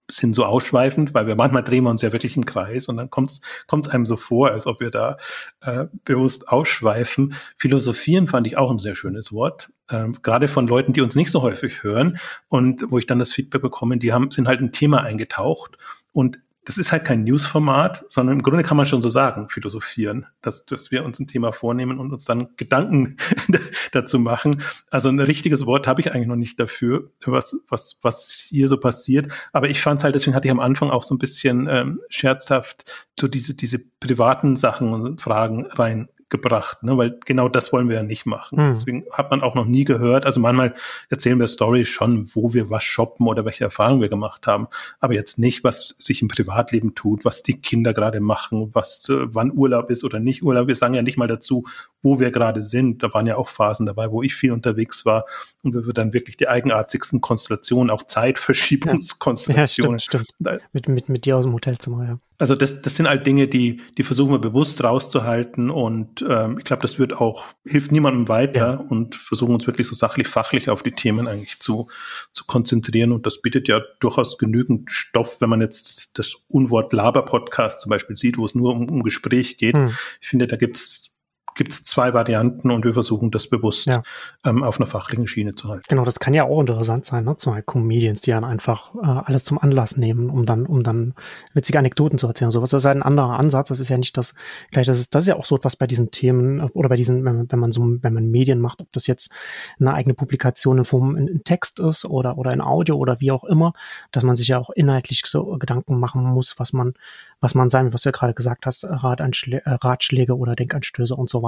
[0.08, 3.10] sind so ausschweifend, weil wir manchmal drehen wir uns ja wirklich im Kreis und dann
[3.10, 5.16] kommt es einem so vor, als ob wir da
[5.60, 7.34] äh, bewusst ausschweifen.
[7.56, 11.30] Philosophieren fand ich auch ein sehr schönes Wort, ähm, gerade von Leuten, die uns nicht
[11.30, 14.72] so häufig hören und wo ich dann das Feedback bekomme, die haben sind halt ein
[14.72, 15.78] Thema eingetaucht
[16.12, 20.26] und das ist halt kein News-Format, sondern im Grunde kann man schon so sagen, philosophieren,
[20.42, 23.16] dass, dass wir uns ein Thema vornehmen und uns dann Gedanken
[23.92, 24.62] dazu machen.
[24.90, 28.78] Also ein richtiges Wort habe ich eigentlich noch nicht dafür, was, was, was hier so
[28.78, 29.32] passiert.
[29.52, 32.84] Aber ich fand halt, deswegen hatte ich am Anfang auch so ein bisschen ähm, scherzhaft
[33.18, 36.96] so diese, diese privaten Sachen und Fragen rein gebracht, ne?
[36.96, 38.58] weil genau das wollen wir ja nicht machen.
[38.58, 38.70] Hm.
[38.70, 40.26] Deswegen hat man auch noch nie gehört.
[40.26, 40.74] Also manchmal
[41.08, 44.66] erzählen wir Stories schon, wo wir was shoppen oder welche Erfahrungen wir gemacht haben,
[44.98, 49.14] aber jetzt nicht, was sich im Privatleben tut, was die Kinder gerade machen, was äh,
[49.34, 50.66] wann Urlaub ist oder nicht Urlaub.
[50.66, 51.64] Wir sagen ja nicht mal dazu,
[52.02, 53.04] wo wir gerade sind.
[53.04, 55.26] Da waren ja auch Phasen dabei, wo ich viel unterwegs war
[55.62, 59.98] und wir dann wirklich die eigenartigsten Konstellationen, auch Zeitverschiebungskonstellationen.
[59.98, 60.64] Ja, stimmt, stimmt.
[60.72, 62.18] Mit, mit, mit dir aus dem Hotelzimmer, ja.
[62.38, 66.64] Also das, das sind halt Dinge, die, die versuchen wir bewusst rauszuhalten und ähm, ich
[66.64, 68.74] glaube, das wird auch, hilft niemandem weiter ja.
[68.74, 71.88] und versuchen uns wirklich so sachlich, fachlich auf die Themen eigentlich zu,
[72.32, 77.80] zu konzentrieren und das bietet ja durchaus genügend Stoff, wenn man jetzt das Unwort Laber-Podcast
[77.80, 79.74] zum Beispiel sieht, wo es nur um, um Gespräch geht.
[79.74, 79.94] Hm.
[80.20, 81.10] Ich finde, da gibt's
[81.56, 84.02] gibt es zwei Varianten und wir versuchen das bewusst ja.
[84.44, 85.84] ähm, auf einer fachlichen Schiene zu halten.
[85.88, 87.36] Genau, das kann ja auch interessant sein, ne?
[87.36, 91.14] Zwei Comedians, die dann einfach äh, alles zum Anlass nehmen, um dann, um dann
[91.54, 92.50] witzige Anekdoten zu erzählen.
[92.50, 92.70] Sowas.
[92.70, 93.68] Das ist halt ein anderer Ansatz.
[93.68, 94.34] Das ist ja nicht das
[94.70, 96.96] gleich, das ist, das ist ja auch so etwas bei diesen Themen äh, oder bei
[96.96, 99.32] diesen, wenn man, wenn man so, wenn man Medien macht, ob das jetzt
[99.80, 103.32] eine eigene Publikation in Form in, in Text ist oder, oder in Audio oder wie
[103.32, 103.72] auch immer,
[104.12, 106.92] dass man sich ja auch inhaltlich so Gedanken machen muss, was man,
[107.40, 111.42] was man sein, was du ja gerade gesagt hast, äh, Ratschläge oder Denkanstöße und so
[111.42, 111.45] weiter.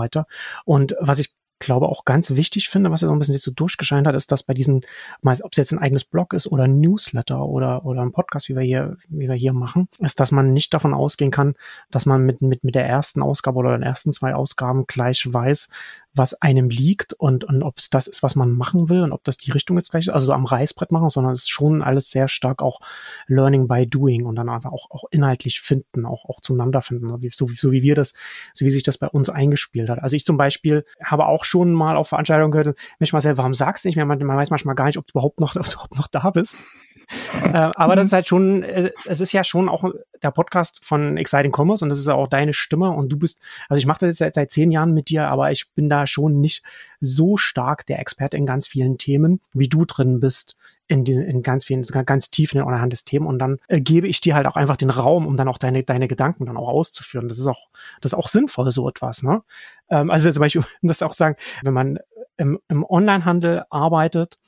[0.65, 3.51] Und was ich glaube auch ganz wichtig finde, was er so ein bisschen jetzt so
[3.51, 4.83] durchgescheint hat, ist, dass bei diesen,
[5.23, 8.57] ob es jetzt ein eigenes Blog ist oder ein Newsletter oder, oder ein Podcast, wie
[8.57, 11.55] wir hier, wie wir hier machen, ist, dass man nicht davon ausgehen kann,
[11.91, 15.69] dass man mit, mit, mit der ersten Ausgabe oder den ersten zwei Ausgaben gleich weiß,
[16.15, 19.25] was einem liegt und, und ob es das ist, was man machen will und ob
[19.25, 21.83] das die Richtung jetzt gleich ist, also so am Reißbrett machen, sondern es ist schon
[21.83, 22.81] alles sehr stark auch
[23.27, 27.49] Learning by Doing und dann einfach auch, auch inhaltlich finden, auch, auch zueinander finden, so,
[27.49, 28.15] so wie wir das,
[28.55, 30.01] so wie sich das bei uns eingespielt hat.
[30.03, 33.85] Also ich zum Beispiel habe auch schon mal auf Veranstaltungen gehört, Mensch Marcel, warum sagst
[33.85, 34.07] du nicht mehr?
[34.07, 36.31] Man, man weiß manchmal gar nicht, ob du überhaupt noch, ob du überhaupt noch da
[36.31, 36.57] bist.
[37.45, 39.85] äh, aber das ist halt schon, äh, es ist ja schon auch
[40.23, 43.79] der Podcast von Exciting Commerce und das ist auch deine Stimme und du bist, also
[43.79, 46.41] ich mache das jetzt seit, seit zehn Jahren mit dir, aber ich bin da schon
[46.41, 46.63] nicht
[47.01, 50.57] so stark der Experte in ganz vielen Themen, wie du drin bist
[50.89, 54.09] in, die, in ganz vielen, ganz tief in den des Themen und dann äh, gebe
[54.09, 56.69] ich dir halt auch einfach den Raum, um dann auch deine, deine Gedanken dann auch
[56.69, 57.29] auszuführen.
[57.29, 57.69] Das ist auch,
[58.01, 59.43] das ist auch sinnvoll, so etwas, ne?
[59.91, 61.99] Ähm, also zum Beispiel, das auch sagen, wenn man
[62.39, 64.39] im, im Onlinehandel arbeitet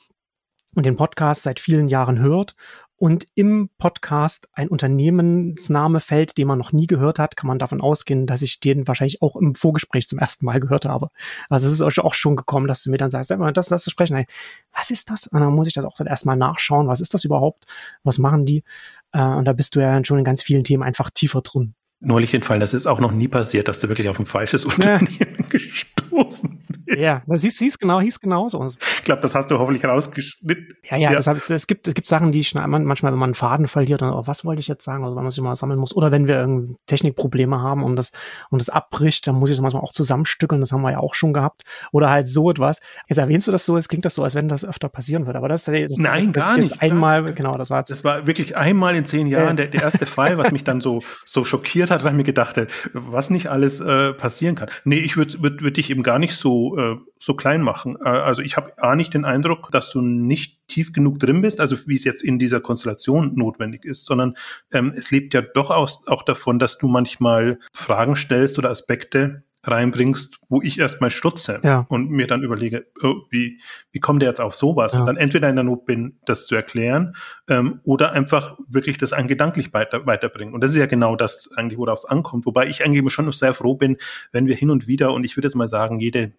[0.74, 2.54] und den Podcast seit vielen Jahren hört
[3.00, 7.80] und im Podcast ein Unternehmensname fällt, den man noch nie gehört hat, kann man davon
[7.80, 11.08] ausgehen, dass ich den wahrscheinlich auch im Vorgespräch zum ersten Mal gehört habe.
[11.48, 14.26] Also es ist auch schon gekommen, dass du mir dann sagst, das, das zu sprechen,
[14.72, 15.26] was ist das?
[15.28, 17.64] Und dann muss ich das auch dann erstmal nachschauen, was ist das überhaupt?
[18.04, 18.64] Was machen die?
[19.12, 21.74] Äh, und da bist du ja dann schon in ganz vielen Themen einfach tiefer drin
[22.02, 24.64] neulich den Fall, das ist auch noch nie passiert, dass du wirklich auf ein falsches
[24.64, 25.26] Unternehmen ja.
[25.50, 26.59] gestoßen
[26.98, 28.64] Ja, das hieß, hieß genau, hieß genauso.
[28.66, 30.68] Ich glaube, das hast du hoffentlich rausgeschnitten.
[30.84, 31.16] Ja, ja, ja.
[31.16, 34.12] Das hab, es gibt, es gibt Sachen, die manchmal, wenn man einen Faden verliert, dann,
[34.12, 36.28] oh, was wollte ich jetzt sagen, also wenn man sich mal sammeln muss, oder wenn
[36.28, 38.12] wir irgendwie Technikprobleme haben und das,
[38.50, 41.14] und das abbricht, dann muss ich das manchmal auch zusammenstückeln, das haben wir ja auch
[41.14, 42.80] schon gehabt, oder halt so etwas.
[43.08, 45.38] Jetzt erwähnst du das so, es klingt das so, als wenn das öfter passieren würde,
[45.38, 46.82] aber das, das Nein, das gar nicht.
[46.82, 47.90] einmal, genau, das war jetzt.
[47.90, 50.80] Das war wirklich einmal in zehn Jahren äh, der, der erste Fall, was mich dann
[50.80, 54.68] so, so schockiert hat, weil ich mir gedacht habe, was nicht alles äh, passieren kann.
[54.84, 57.96] Nee, ich würde würd, würd dich eben gar nicht so, äh, so klein machen.
[58.04, 61.60] Äh, also ich habe A nicht den Eindruck, dass du nicht tief genug drin bist,
[61.60, 64.36] also wie es jetzt in dieser Konstellation notwendig ist, sondern
[64.72, 69.42] ähm, es lebt ja doch aus, auch davon, dass du manchmal Fragen stellst oder Aspekte,
[69.62, 71.84] reinbringst, wo ich erstmal stutze ja.
[71.88, 73.60] und mir dann überlege, oh, wie,
[73.92, 74.94] wie kommt der jetzt auf sowas?
[74.94, 75.00] Ja.
[75.00, 77.14] Und dann entweder in der Not bin, das zu erklären,
[77.48, 80.54] ähm, oder einfach wirklich das ein gedanklich weiter, weiterbringen.
[80.54, 82.46] Und das ist ja genau das eigentlich, worauf es ankommt.
[82.46, 83.98] Wobei ich eigentlich schon sehr froh bin,
[84.32, 86.32] wenn wir hin und wieder, und ich würde jetzt mal sagen, jede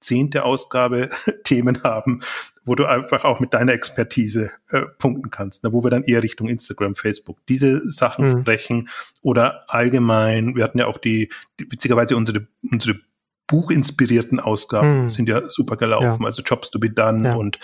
[0.00, 1.10] zehnte Ausgabe
[1.44, 2.20] Themen haben,
[2.64, 6.22] wo du einfach auch mit deiner Expertise äh, punkten kannst, ne, wo wir dann eher
[6.22, 8.40] Richtung Instagram, Facebook diese Sachen mhm.
[8.40, 8.88] sprechen
[9.22, 12.98] oder allgemein, wir hatten ja auch die, die witzigerweise unsere, unsere
[13.46, 15.10] buchinspirierten Ausgaben mhm.
[15.10, 16.26] sind ja super gelaufen, ja.
[16.26, 17.34] also Jobs to be done ja.
[17.34, 17.58] und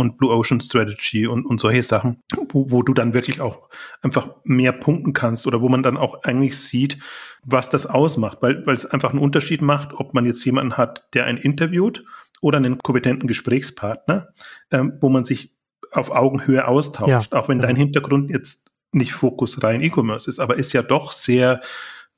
[0.00, 3.68] und Blue Ocean Strategy und, und solche Sachen, wo, wo du dann wirklich auch
[4.02, 6.98] einfach mehr punkten kannst oder wo man dann auch eigentlich sieht,
[7.44, 11.06] was das ausmacht, weil, weil es einfach einen Unterschied macht, ob man jetzt jemanden hat,
[11.14, 12.04] der einen interviewt
[12.40, 14.28] oder einen kompetenten Gesprächspartner,
[14.70, 15.56] ähm, wo man sich
[15.92, 17.66] auf Augenhöhe austauscht, ja, auch wenn ja.
[17.66, 21.60] dein Hintergrund jetzt nicht Fokus rein E-Commerce ist, aber ist ja doch sehr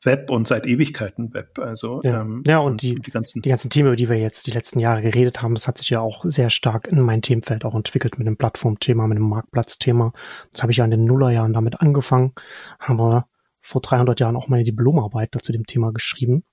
[0.05, 1.59] Web und seit Ewigkeiten Web.
[1.59, 4.47] Also ja, ähm, ja und, die, die, ganzen die ganzen Themen, über die wir jetzt
[4.47, 7.65] die letzten Jahre geredet haben, das hat sich ja auch sehr stark in mein Themenfeld
[7.65, 10.13] auch entwickelt mit dem Plattformthema, mit dem Marktplatzthema.
[10.53, 12.33] Das habe ich ja in den Nullerjahren damit angefangen,
[12.79, 13.29] aber
[13.61, 16.45] vor 300 Jahren auch meine Diplomarbeit dazu dem Thema geschrieben.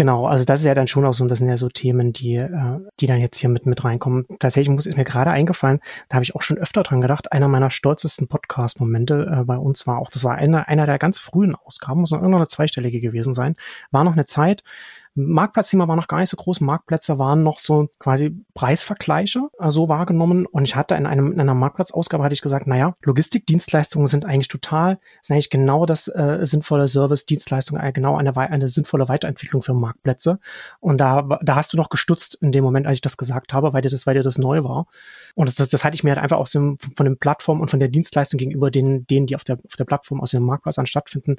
[0.00, 2.36] Genau, also das ist ja dann schon auch so, das sind ja so Themen, die,
[2.36, 4.24] äh, die dann jetzt hier mit, mit reinkommen.
[4.38, 7.48] Tatsächlich muss, ist mir gerade eingefallen, da habe ich auch schon öfter dran gedacht, einer
[7.48, 11.54] meiner stolzesten Podcast-Momente äh, bei uns war auch, das war einer, einer der ganz frühen
[11.54, 13.56] Ausgaben, muss noch irgendeine zweistellige gewesen sein,
[13.90, 14.64] war noch eine Zeit,
[15.14, 16.60] Marktplatzthema war noch gar nicht so groß.
[16.60, 20.46] Marktplätze waren noch so quasi Preisvergleiche äh, so wahrgenommen.
[20.46, 24.48] Und ich hatte in, einem, in einer Marktplatzausgabe hatte ich gesagt, naja, Logistikdienstleistungen sind eigentlich
[24.48, 29.62] total, sind eigentlich genau das äh, sinnvolle Service, Dienstleistung, äh, genau eine, eine sinnvolle Weiterentwicklung
[29.62, 30.38] für Marktplätze.
[30.78, 33.72] Und da, da hast du noch gestutzt in dem Moment, als ich das gesagt habe,
[33.72, 34.86] weil dir das, weil dir das neu war.
[35.34, 37.70] Und das, das, das hatte ich mir halt einfach aus dem, von den Plattformen und
[37.70, 40.78] von der Dienstleistung gegenüber den, denen, die auf der, auf der Plattform aus dem Marktplatz
[40.78, 41.36] an stattfinden,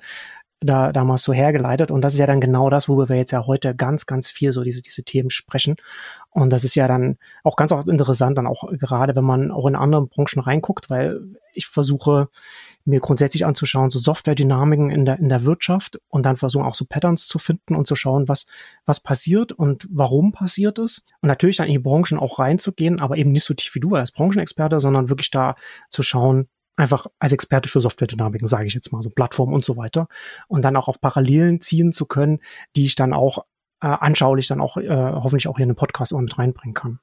[0.62, 1.91] da damals so hergeleitet.
[1.91, 4.52] Und das ist ja dann genau das, worüber wir jetzt ja heute ganz, ganz viel
[4.52, 5.76] so diese, diese Themen sprechen.
[6.30, 9.65] Und das ist ja dann auch ganz auch interessant, dann auch gerade, wenn man auch
[9.65, 11.19] in anderen Branchen reinguckt, weil
[11.54, 12.30] ich versuche
[12.86, 16.86] mir grundsätzlich anzuschauen, so Software-Dynamiken in der, in der Wirtschaft und dann versuchen auch so
[16.86, 18.45] Patterns zu finden und zu schauen, was,
[18.86, 21.06] was passiert und warum passiert es.
[21.21, 23.95] Und natürlich dann in die Branchen auch reinzugehen, aber eben nicht so tief wie du
[23.95, 25.56] als Branchenexperte, sondern wirklich da
[25.89, 26.47] zu schauen,
[26.82, 30.08] einfach als Experte für Software-Dynamiken, sage ich jetzt mal, so Plattformen und so weiter.
[30.48, 32.39] Und dann auch auf Parallelen ziehen zu können,
[32.76, 33.46] die ich dann auch
[33.82, 37.00] äh, anschaulich dann auch äh, hoffentlich auch hier in den Podcast immer mit reinbringen kann.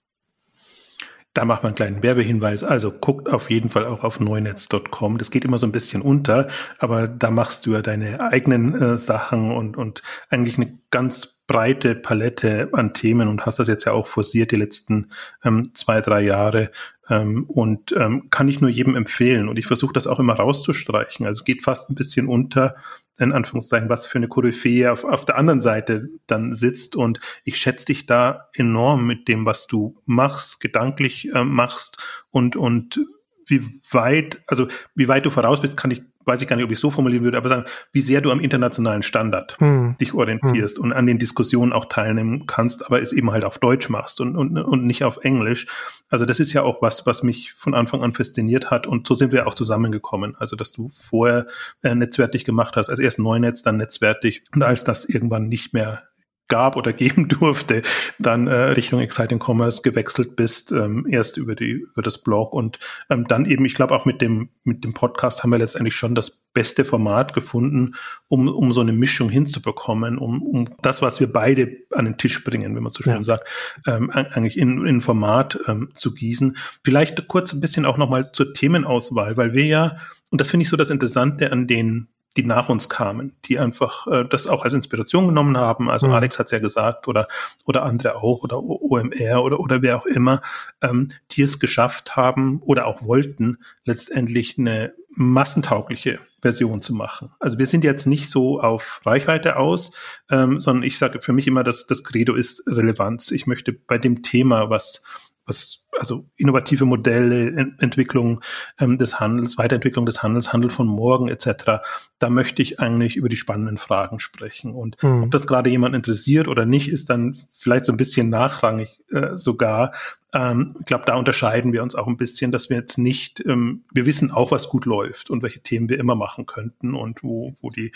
[1.35, 2.65] Da macht man einen kleinen Werbehinweis.
[2.65, 5.19] Also guckt auf jeden Fall auch auf neunetz.com.
[5.19, 8.99] Das geht immer so ein bisschen unter, aber da machst du ja deine eigenen äh,
[8.99, 13.93] Sachen und, und eigentlich eine ganz breite Palette an Themen und hast das jetzt ja
[13.93, 15.11] auch forciert die letzten
[15.45, 16.71] ähm, zwei, drei Jahre
[17.09, 19.49] ähm, und ähm, kann ich nur jedem empfehlen.
[19.49, 21.27] Und ich versuche das auch immer rauszustreichen.
[21.27, 22.77] Also geht fast ein bisschen unter,
[23.19, 26.97] in Anführungszeichen, was für eine Koryphäe auf, auf der anderen Seite dann sitzt.
[26.97, 31.99] Und ich schätze dich da enorm mit dem, was du machst, gedanklich äh, machst
[32.31, 33.01] und, und
[33.47, 36.71] wie weit, also wie weit du voraus bist, kann ich weiß ich gar nicht, ob
[36.71, 39.97] ich so formulieren würde, aber sagen, wie sehr du am internationalen Standard hm.
[40.01, 40.85] dich orientierst hm.
[40.85, 44.37] und an den Diskussionen auch teilnehmen kannst, aber es eben halt auf Deutsch machst und,
[44.37, 45.67] und, und nicht auf Englisch.
[46.09, 49.15] Also das ist ja auch was, was mich von Anfang an fasziniert hat und so
[49.15, 50.37] sind wir auch zusammengekommen.
[50.39, 51.47] Also dass du vorher
[51.83, 56.03] äh, netzwertig gemacht hast, als erst Neunetz, dann netzwertig und als das irgendwann nicht mehr
[56.49, 57.83] gab oder geben durfte,
[58.19, 62.79] dann äh, Richtung Exciting Commerce gewechselt bist, ähm, erst über die über das Blog und
[63.11, 66.15] ähm, dann eben, ich glaube auch mit dem mit dem Podcast haben wir letztendlich schon
[66.15, 67.95] das beste Format gefunden,
[68.29, 72.43] um um so eine Mischung hinzubekommen, um um das, was wir beide an den Tisch
[72.43, 73.25] bringen, wenn man so schön ja.
[73.25, 73.49] sagt,
[73.87, 76.57] ähm, eigentlich in in Format ähm, zu gießen.
[76.83, 79.99] Vielleicht kurz ein bisschen auch noch mal zur Themenauswahl, weil wir ja
[80.31, 84.07] und das finde ich so das Interessante an den die nach uns kamen, die einfach
[84.07, 85.91] äh, das auch als Inspiration genommen haben.
[85.91, 86.15] Also mhm.
[86.15, 87.27] Alex hat es ja gesagt oder
[87.65, 90.43] oder andere auch oder OMR oder oder wer auch immer,
[90.83, 97.33] ähm, die es geschafft haben oder auch wollten, letztendlich eine massentaugliche Version zu machen.
[97.41, 99.91] Also wir sind jetzt nicht so auf Reichweite aus,
[100.31, 103.31] ähm, sondern ich sage für mich immer, dass das Credo ist Relevanz.
[103.31, 105.03] Ich möchte bei dem Thema, was
[105.49, 108.41] was also innovative Modelle, Entwicklung
[108.79, 111.83] ähm, des Handels, Weiterentwicklung des Handels, Handel von morgen etc.
[112.19, 114.73] Da möchte ich eigentlich über die spannenden Fragen sprechen.
[114.73, 115.25] Und mhm.
[115.25, 119.35] ob das gerade jemand interessiert oder nicht, ist dann vielleicht so ein bisschen nachrangig äh,
[119.35, 119.93] sogar.
[120.33, 123.85] Ähm, ich glaube, da unterscheiden wir uns auch ein bisschen, dass wir jetzt nicht, ähm,
[123.93, 127.57] wir wissen auch, was gut läuft und welche Themen wir immer machen könnten und wo,
[127.61, 127.93] wo die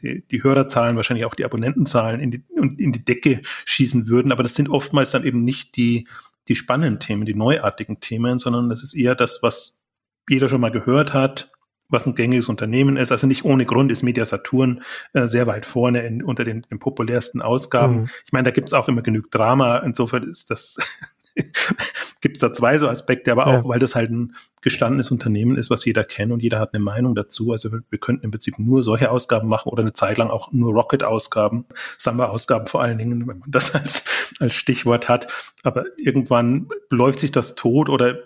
[0.00, 4.30] die Hörerzahlen, wahrscheinlich auch die Abonnentenzahlen in die, in die Decke schießen würden.
[4.30, 6.06] Aber das sind oftmals dann eben nicht die,
[6.48, 9.82] die spannenden Themen, die neuartigen Themen, sondern das ist eher das, was
[10.28, 11.50] jeder schon mal gehört hat,
[11.88, 13.12] was ein gängiges Unternehmen ist.
[13.12, 14.82] Also nicht ohne Grund ist Media Saturn
[15.14, 18.00] äh, sehr weit vorne in, unter den, den populärsten Ausgaben.
[18.00, 18.10] Mhm.
[18.26, 19.78] Ich meine, da gibt es auch immer genug Drama.
[19.78, 20.76] Insofern ist das
[22.20, 23.64] gibt es da zwei so Aspekte, aber auch, ja.
[23.64, 27.14] weil das halt ein gestandenes Unternehmen ist, was jeder kennt und jeder hat eine Meinung
[27.14, 27.52] dazu.
[27.52, 30.52] Also wir, wir könnten im Prinzip nur solche Ausgaben machen oder eine Zeit lang auch
[30.52, 34.04] nur Rocket-Ausgaben, Samba-Ausgaben vor allen Dingen, wenn man das als,
[34.40, 35.28] als Stichwort hat.
[35.62, 38.18] Aber irgendwann läuft sich das tot oder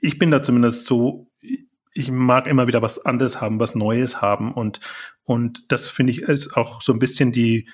[0.00, 1.26] ich bin da zumindest so,
[1.92, 4.80] ich mag immer wieder was anderes haben, was Neues haben und,
[5.24, 7.68] und das finde ich ist auch so ein bisschen die,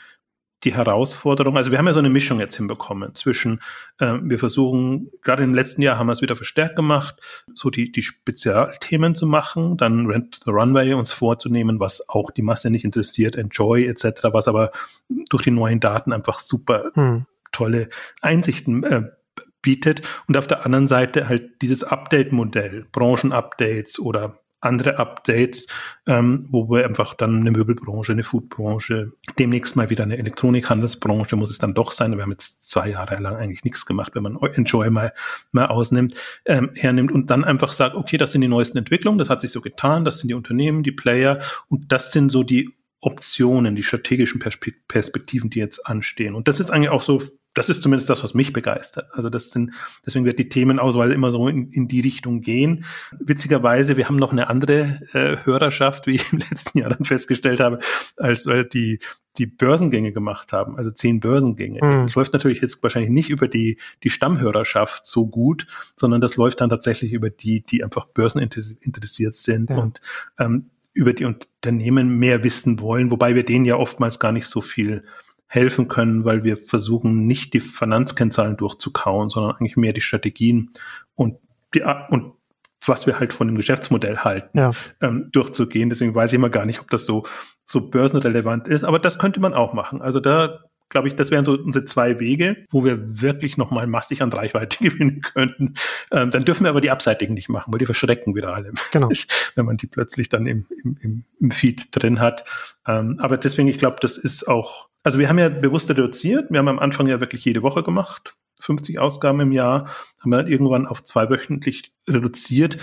[0.64, 3.60] die Herausforderung, also wir haben ja so eine Mischung jetzt hinbekommen zwischen,
[3.98, 7.16] äh, wir versuchen, gerade im letzten Jahr haben wir es wieder verstärkt gemacht,
[7.52, 12.42] so die, die Spezialthemen zu machen, dann Rent the Runway uns vorzunehmen, was auch die
[12.42, 14.70] Masse nicht interessiert, Enjoy etc., was aber
[15.28, 17.26] durch die neuen Daten einfach super hm.
[17.52, 17.88] tolle
[18.22, 19.02] Einsichten äh,
[19.60, 25.66] bietet und auf der anderen Seite halt dieses Update-Modell, Branchen-Updates oder andere Updates,
[26.06, 31.50] ähm, wo wir einfach dann eine Möbelbranche, eine Foodbranche, demnächst mal wieder eine Elektronikhandelsbranche muss
[31.50, 32.12] es dann doch sein.
[32.16, 35.12] Wir haben jetzt zwei Jahre lang eigentlich nichts gemacht, wenn man Enjoy mal,
[35.52, 36.14] mal ausnimmt,
[36.46, 39.50] ähm, hernimmt und dann einfach sagt, okay, das sind die neuesten Entwicklungen, das hat sich
[39.50, 43.82] so getan, das sind die Unternehmen, die Player und das sind so die Optionen, die
[43.82, 44.40] strategischen
[44.88, 46.34] Perspektiven, die jetzt anstehen.
[46.34, 47.22] Und das ist eigentlich auch so
[47.56, 49.08] das ist zumindest das, was mich begeistert.
[49.12, 49.72] Also das sind,
[50.04, 52.84] deswegen wird die Themenauswahl immer so in, in die Richtung gehen.
[53.18, 57.60] Witzigerweise, wir haben noch eine andere äh, Hörerschaft, wie ich im letzten Jahr dann festgestellt
[57.60, 57.78] habe,
[58.16, 59.00] als weil die
[59.38, 61.80] die Börsengänge gemacht haben, also zehn Börsengänge.
[61.82, 62.06] Mhm.
[62.06, 66.60] Das läuft natürlich jetzt wahrscheinlich nicht über die, die Stammhörerschaft so gut, sondern das läuft
[66.60, 69.76] dann tatsächlich über die, die einfach börseninteressiert sind ja.
[69.76, 70.00] und
[70.38, 74.62] ähm, über die Unternehmen mehr wissen wollen, wobei wir denen ja oftmals gar nicht so
[74.62, 75.04] viel
[75.46, 80.70] helfen können, weil wir versuchen, nicht die Finanzkennzahlen durchzukauen, sondern eigentlich mehr die Strategien
[81.14, 81.38] und
[81.74, 82.32] die, und
[82.84, 84.70] was wir halt von dem Geschäftsmodell halten, ja.
[85.00, 85.88] ähm, durchzugehen.
[85.88, 87.24] Deswegen weiß ich immer gar nicht, ob das so,
[87.64, 90.02] so börsenrelevant ist, aber das könnte man auch machen.
[90.02, 94.22] Also da glaube ich, das wären so unsere zwei Wege, wo wir wirklich nochmal massig
[94.22, 95.74] an Reichweite gewinnen könnten.
[96.12, 99.08] Ähm, dann dürfen wir aber die abseitigen nicht machen, weil die verschrecken wieder alle, genau.
[99.54, 102.44] wenn man die plötzlich dann im, im, im Feed drin hat.
[102.86, 106.50] Ähm, aber deswegen, ich glaube, das ist auch, also wir haben ja bewusst reduziert.
[106.50, 108.34] Wir haben am Anfang ja wirklich jede Woche gemacht.
[108.58, 109.86] 50 Ausgaben im Jahr,
[110.18, 112.78] haben wir dann irgendwann auf zwei wöchentlich reduziert,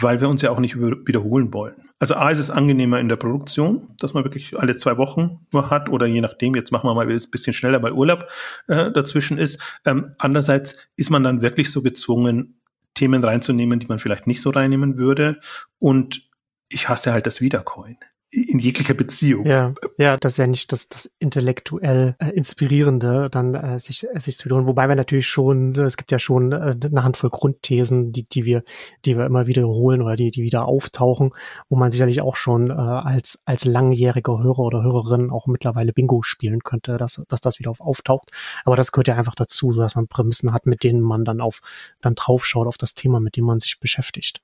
[0.00, 1.90] weil wir uns ja auch nicht wiederholen wollen.
[1.98, 5.68] Also A ist es angenehmer in der Produktion, dass man wirklich alle zwei Wochen nur
[5.68, 8.30] hat oder je nachdem, jetzt machen wir mal ein bisschen schneller, weil Urlaub
[8.68, 9.60] äh, dazwischen ist.
[9.84, 12.62] Ähm, andererseits ist man dann wirklich so gezwungen,
[12.94, 15.38] Themen reinzunehmen, die man vielleicht nicht so reinnehmen würde.
[15.78, 16.30] Und
[16.70, 17.98] ich hasse halt das Wiedercoin
[18.30, 19.46] in jeglicher Beziehung.
[19.46, 24.20] Ja, ja, das ist ja nicht das, das intellektuell äh, Inspirierende, dann äh, sich, äh,
[24.20, 24.66] sich zu wiederholen.
[24.66, 28.64] Wobei wir natürlich schon, es gibt ja schon äh, eine Handvoll Grundthesen, die, die wir,
[29.06, 31.30] die wir immer wiederholen oder die, die wieder auftauchen,
[31.70, 36.22] wo man sicherlich auch schon äh, als, als langjähriger Hörer oder Hörerin auch mittlerweile Bingo
[36.22, 38.30] spielen könnte, dass, dass das wieder auf, auftaucht.
[38.64, 41.60] Aber das gehört ja einfach dazu, dass man Prämissen hat, mit denen man dann auf,
[42.02, 44.42] dann draufschaut auf das Thema, mit dem man sich beschäftigt.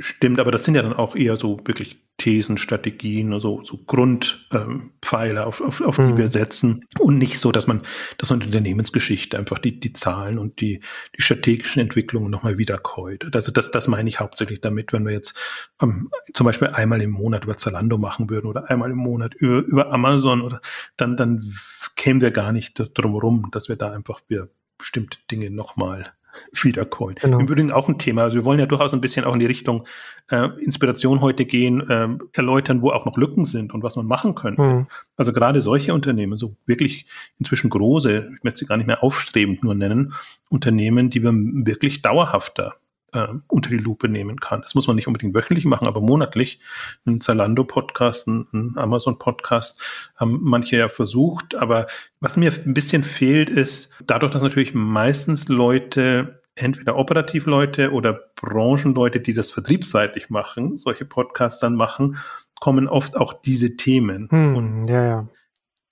[0.00, 5.42] Stimmt, aber das sind ja dann auch eher so wirklich Thesen, Strategien, also so Grundpfeiler,
[5.42, 6.08] ähm, auf, auf, auf mhm.
[6.08, 7.82] die wir setzen und nicht so, dass man
[8.18, 10.80] das in Unternehmensgeschichte einfach die, die Zahlen und die,
[11.16, 13.32] die strategischen Entwicklungen nochmal wiederkäut.
[13.34, 15.36] Also das, das meine ich hauptsächlich damit, wenn wir jetzt
[15.80, 19.60] ähm, zum Beispiel einmal im Monat über Zalando machen würden oder einmal im Monat über,
[19.60, 20.60] über Amazon oder
[20.96, 21.52] dann, dann
[21.94, 26.12] kämen wir gar nicht drum rum, dass wir da einfach wir bestimmte Dinge nochmal
[26.62, 27.16] Wiedercoin.
[27.16, 27.38] Genau.
[27.38, 28.22] Im Übrigen auch ein Thema.
[28.22, 29.86] Also wir wollen ja durchaus ein bisschen auch in die Richtung
[30.30, 34.34] äh, Inspiration heute gehen, äh, erläutern, wo auch noch Lücken sind und was man machen
[34.34, 34.62] könnte.
[34.62, 34.86] Mhm.
[35.16, 37.06] Also gerade solche Unternehmen, so wirklich
[37.38, 40.14] inzwischen große, ich möchte sie gar nicht mehr aufstrebend nur nennen,
[40.48, 42.76] Unternehmen, die wir wirklich dauerhafter
[43.14, 44.60] äh, unter die Lupe nehmen kann.
[44.60, 46.60] Das muss man nicht unbedingt wöchentlich machen, aber monatlich.
[47.06, 49.80] Ein Zalando-Podcast, ein, ein Amazon-Podcast
[50.16, 51.54] haben manche ja versucht.
[51.54, 51.86] Aber
[52.20, 59.20] was mir ein bisschen fehlt, ist dadurch, dass natürlich meistens Leute entweder Operativleute oder Branchenleute,
[59.20, 62.18] die das vertriebsseitig machen, solche Podcasts dann machen,
[62.60, 64.28] kommen oft auch diese Themen.
[64.30, 65.28] Hm, ja, ja.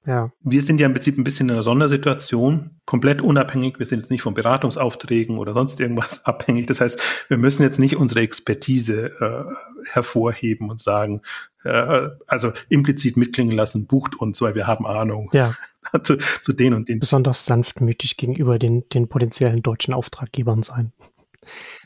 [0.05, 0.33] Ja.
[0.41, 3.79] Wir sind ja im Prinzip ein bisschen in einer Sondersituation, komplett unabhängig.
[3.79, 6.67] Wir sind jetzt nicht von Beratungsaufträgen oder sonst irgendwas abhängig.
[6.67, 11.23] Das heißt, wir müssen jetzt nicht unsere Expertise äh, hervorheben und sagen,
[11.62, 15.31] äh, also implizit mitklingen lassen, bucht uns, weil wir haben Ahnung.
[15.33, 15.55] Ja.
[16.03, 16.99] zu, zu den und den.
[16.99, 20.93] Besonders sanftmütig gegenüber den, den potenziellen deutschen Auftraggebern sein.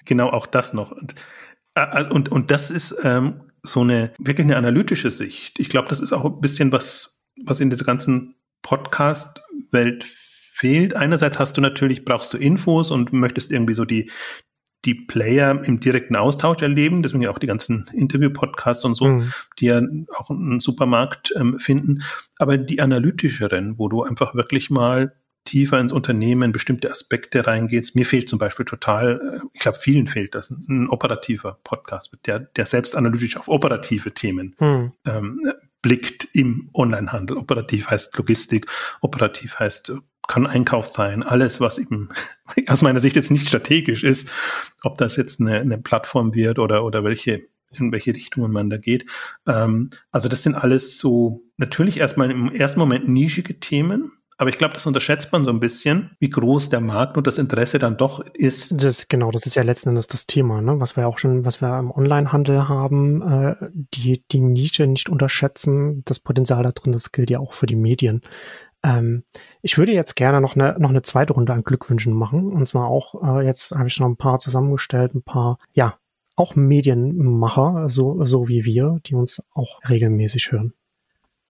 [0.04, 0.92] Genau, auch das noch.
[0.92, 1.14] Und,
[1.74, 5.58] äh, und, und das ist ähm, so eine wirklich eine analytische Sicht.
[5.58, 10.94] Ich glaube, das ist auch ein bisschen was was in dieser ganzen Podcast-Welt fehlt.
[10.94, 14.10] Einerseits hast du natürlich, brauchst du Infos und möchtest irgendwie so die,
[14.84, 19.32] die Player im direkten Austausch erleben, deswegen ja auch die ganzen Interview-Podcasts und so, mhm.
[19.58, 19.82] die ja
[20.16, 22.02] auch einen Supermarkt ähm, finden.
[22.38, 27.94] Aber die analytischeren, wo du einfach wirklich mal tiefer ins Unternehmen, bestimmte Aspekte reingehst.
[27.94, 32.40] Mir fehlt zum Beispiel total, äh, ich glaube, vielen fehlt das, ein operativer Podcast, der,
[32.40, 34.92] der selbst analytisch auf operative Themen mhm.
[35.06, 35.40] ähm,
[35.86, 37.36] blickt im Onlinehandel.
[37.36, 38.66] Operativ heißt Logistik,
[39.02, 39.92] operativ heißt
[40.26, 42.08] kann Einkauf sein, alles, was eben
[42.66, 44.28] aus meiner Sicht jetzt nicht strategisch ist,
[44.82, 48.78] ob das jetzt eine, eine Plattform wird oder, oder welche, in welche Richtungen man da
[48.78, 49.06] geht.
[49.46, 54.58] Ähm, also das sind alles so natürlich erstmal im ersten Moment nischige Themen, aber ich
[54.58, 57.96] glaube, das unterschätzt man so ein bisschen, wie groß der Markt und das Interesse dann
[57.96, 58.74] doch ist.
[58.82, 60.78] Das, genau, das ist ja letzten Endes das Thema, ne?
[60.78, 66.02] was wir auch schon, was wir im Onlinehandel haben, äh, die, die Nische nicht unterschätzen,
[66.04, 68.20] das Potenzial da drin, das gilt ja auch für die Medien.
[68.82, 69.24] Ähm,
[69.62, 72.52] ich würde jetzt gerne noch eine, noch eine zweite Runde an Glückwünschen machen.
[72.52, 75.98] Und zwar auch, äh, jetzt habe ich noch ein paar zusammengestellt, ein paar, ja,
[76.36, 80.74] auch Medienmacher, so, so wie wir, die uns auch regelmäßig hören.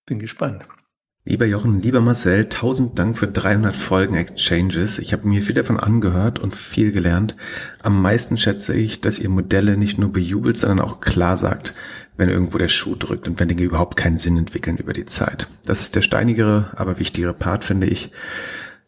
[0.07, 0.65] Bin gespannt.
[1.29, 5.01] Lieber Jochen, lieber Marcel, tausend Dank für 300 Folgen Exchanges.
[5.01, 7.35] Ich habe mir viel davon angehört und viel gelernt.
[7.83, 11.75] Am meisten schätze ich, dass ihr Modelle nicht nur bejubelt, sondern auch klar sagt,
[12.17, 15.49] wenn irgendwo der Schuh drückt und wenn Dinge überhaupt keinen Sinn entwickeln über die Zeit.
[15.65, 18.13] Das ist der steinigere, aber wichtigere Part, finde ich.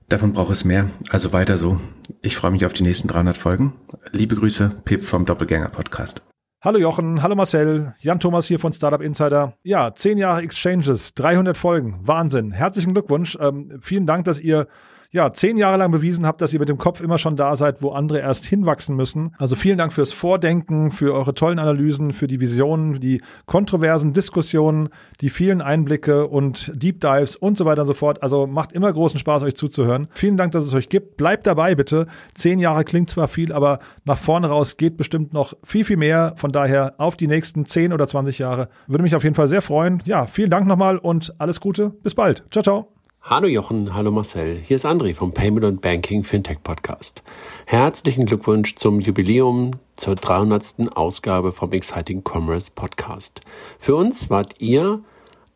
[0.09, 1.81] Davon braucht es mehr, also weiter so.
[2.23, 3.73] Ich freue mich auf die nächsten 300 Folgen.
[4.13, 6.23] Liebe Grüße, Pip vom Doppelgänger Podcast.
[6.61, 9.53] Hallo Jochen, hallo Marcel, Jan Thomas hier von Startup Insider.
[9.63, 12.51] Ja, zehn Jahre Exchanges, 300 Folgen, Wahnsinn.
[12.51, 13.39] Herzlichen Glückwunsch.
[13.41, 14.67] Ähm, vielen Dank, dass ihr
[15.11, 17.81] ja, zehn Jahre lang bewiesen habt, dass ihr mit dem Kopf immer schon da seid,
[17.81, 19.35] wo andere erst hinwachsen müssen.
[19.39, 24.91] Also vielen Dank fürs Vordenken, für eure tollen Analysen, für die Visionen, die kontroversen Diskussionen,
[25.23, 28.23] die vielen Einblicke und Deep Dives und so weiter und so fort.
[28.23, 30.09] Also macht immer großen Spaß, euch zuzuhören.
[30.13, 31.17] Vielen Dank, dass es euch gibt.
[31.17, 32.07] Bleibt dabei, bitte.
[32.35, 36.35] Zehn Jahre klingt zwar viel, aber nach vorne raus geht bestimmt noch viel, viel mehr.
[36.37, 38.69] Von daher auf die nächsten zehn oder 20 Jahre.
[38.87, 40.03] Würde mich auf jeden Fall sehr freuen.
[40.05, 41.91] Ja, vielen Dank nochmal und alles Gute.
[42.03, 42.45] Bis bald.
[42.51, 42.98] Ciao, ciao.
[43.31, 47.23] Hallo Jochen, hallo Marcel, hier ist André vom Payment und Banking Fintech Podcast.
[47.67, 50.97] Herzlichen Glückwunsch zum Jubiläum zur 300.
[50.97, 53.43] Ausgabe vom Exciting Commerce Podcast.
[53.79, 55.01] Für uns wart ihr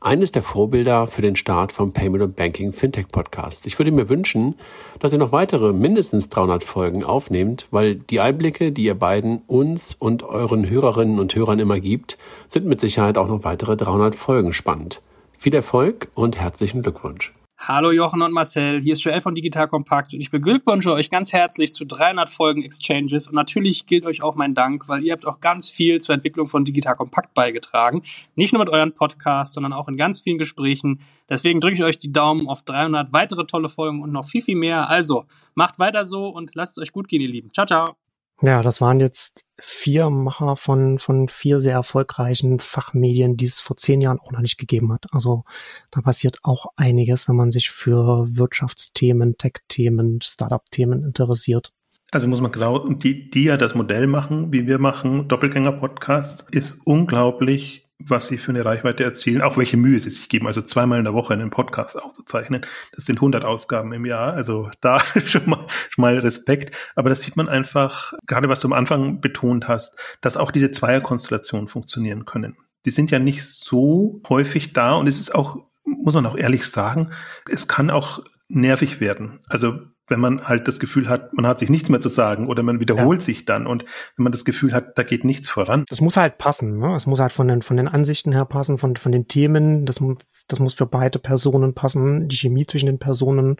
[0.00, 3.64] eines der Vorbilder für den Start vom Payment und Banking Fintech Podcast.
[3.66, 4.56] Ich würde mir wünschen,
[4.98, 9.94] dass ihr noch weitere mindestens 300 Folgen aufnehmt, weil die Einblicke, die ihr beiden uns
[9.94, 12.18] und euren Hörerinnen und Hörern immer gibt,
[12.48, 15.00] sind mit Sicherheit auch noch weitere 300 Folgen spannend.
[15.38, 17.32] Viel Erfolg und herzlichen Glückwunsch.
[17.64, 21.32] Hallo Jochen und Marcel, hier ist Joel von Digital Kompakt und ich beglückwünsche euch ganz
[21.32, 25.24] herzlich zu 300 Folgen Exchanges und natürlich gilt euch auch mein Dank, weil ihr habt
[25.28, 28.02] auch ganz viel zur Entwicklung von Digital Kompakt beigetragen.
[28.34, 30.98] Nicht nur mit euren Podcasts, sondern auch in ganz vielen Gesprächen.
[31.28, 34.56] Deswegen drücke ich euch die Daumen auf 300 weitere tolle Folgen und noch viel, viel
[34.56, 34.90] mehr.
[34.90, 37.52] Also macht weiter so und lasst es euch gut gehen, ihr Lieben.
[37.52, 38.01] Ciao, ciao.
[38.42, 43.76] Ja, das waren jetzt vier Macher von, von vier sehr erfolgreichen Fachmedien, die es vor
[43.76, 45.06] zehn Jahren auch noch nicht gegeben hat.
[45.12, 45.44] Also
[45.92, 51.72] da passiert auch einiges, wenn man sich für Wirtschaftsthemen, Tech-Themen, Startup-Themen interessiert.
[52.10, 56.80] Also muss man genau, die, die ja das Modell machen, wie wir machen, Doppelgänger-Podcast, ist
[56.84, 60.46] unglaublich was sie für eine Reichweite erzielen, auch welche Mühe sie sich geben.
[60.46, 62.62] Also zweimal in der Woche einen Podcast aufzuzeichnen.
[62.94, 64.32] Das sind 100 Ausgaben im Jahr.
[64.32, 66.76] Also da schon mal, schon mal Respekt.
[66.94, 70.70] Aber das sieht man einfach, gerade was du am Anfang betont hast, dass auch diese
[70.70, 72.56] Zweierkonstellationen funktionieren können.
[72.84, 76.66] Die sind ja nicht so häufig da und es ist auch, muss man auch ehrlich
[76.66, 77.10] sagen,
[77.48, 79.40] es kann auch nervig werden.
[79.48, 79.78] Also
[80.08, 82.80] wenn man halt das Gefühl hat, man hat sich nichts mehr zu sagen oder man
[82.80, 83.24] wiederholt ja.
[83.24, 83.84] sich dann und
[84.16, 85.84] wenn man das Gefühl hat, da geht nichts voran.
[85.88, 86.94] Das muss halt passen, ne?
[86.94, 90.00] Es muss halt von den, von den Ansichten her passen, von, von den Themen, das,
[90.48, 93.56] das muss für beide Personen passen, die Chemie zwischen den Personen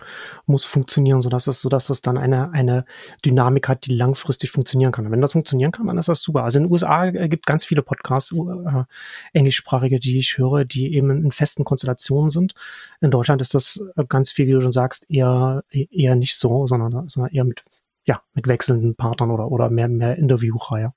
[0.46, 2.84] muss funktionieren, sodass es, sodass das dann eine, eine
[3.24, 5.06] Dynamik hat, die langfristig funktionieren kann.
[5.06, 6.44] Und wenn das funktionieren kann, dann ist das super.
[6.44, 8.84] Also in den USA gibt ganz viele Podcasts, äh,
[9.32, 12.54] englischsprachige, die ich höre, die eben in festen Konstellationen sind.
[13.00, 17.08] In Deutschland ist das ganz viel, wie du schon sagst, eher, eher nicht so, sondern,
[17.08, 17.64] sondern eher mit,
[18.04, 20.92] ja, mit wechselnden Partnern oder, oder mehr, mehr Interviewreihe.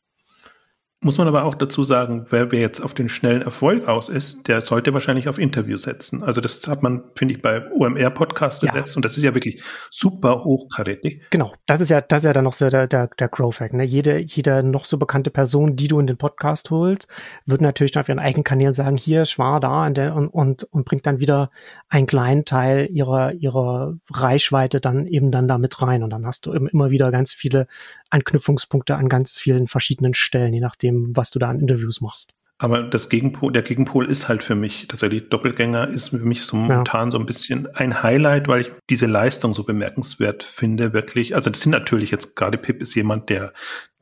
[1.06, 4.48] Muss man aber auch dazu sagen, wer, wer jetzt auf den schnellen Erfolg aus ist,
[4.48, 6.24] der sollte wahrscheinlich auf Interview setzen.
[6.24, 8.72] Also das hat man, finde ich, bei OMR-Podcast ja.
[8.72, 11.22] gesetzt und das ist ja wirklich super hochkarätig.
[11.30, 13.74] Genau, das ist ja, das ist ja dann noch so der, der, der Growth-Hack.
[13.74, 13.84] Ne?
[13.84, 17.08] Jede, jede noch so bekannte Person, die du in den Podcast holst,
[17.46, 20.64] wird natürlich dann auf ihren eigenen Kanälen sagen, hier, ich war da und, und, und,
[20.64, 21.52] und bringt dann wieder
[21.88, 26.02] einen kleinen Teil ihrer, ihrer Reichweite dann eben dann da mit rein.
[26.02, 27.68] Und dann hast du immer wieder ganz viele
[28.10, 32.34] Anknüpfungspunkte an ganz vielen verschiedenen Stellen, je nachdem, dem, was du da an Interviews machst.
[32.58, 36.56] Aber das Gegenpol, der Gegenpol ist halt für mich tatsächlich Doppelgänger ist für mich so
[36.56, 37.12] momentan ja.
[37.12, 41.36] so ein bisschen ein Highlight, weil ich diese Leistung so bemerkenswert finde, wirklich.
[41.36, 43.52] Also das sind natürlich jetzt gerade Pip ist jemand, der,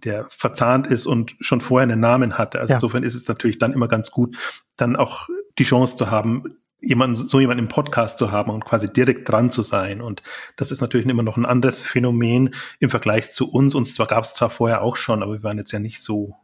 [0.04, 2.60] der verzahnt ist und schon vorher einen Namen hatte.
[2.60, 2.78] Also ja.
[2.78, 4.38] insofern ist es natürlich dann immer ganz gut,
[4.78, 6.44] dann auch die Chance zu haben,
[6.80, 10.00] jemanden, so jemanden im Podcast zu haben und quasi direkt dran zu sein.
[10.00, 10.22] Und
[10.58, 13.74] das ist natürlich immer noch ein anderes Phänomen im Vergleich zu uns.
[13.74, 16.36] Und zwar gab es zwar vorher auch schon, aber wir waren jetzt ja nicht so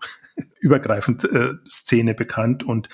[0.60, 2.64] übergreifend äh, Szene bekannt.
[2.64, 2.90] Und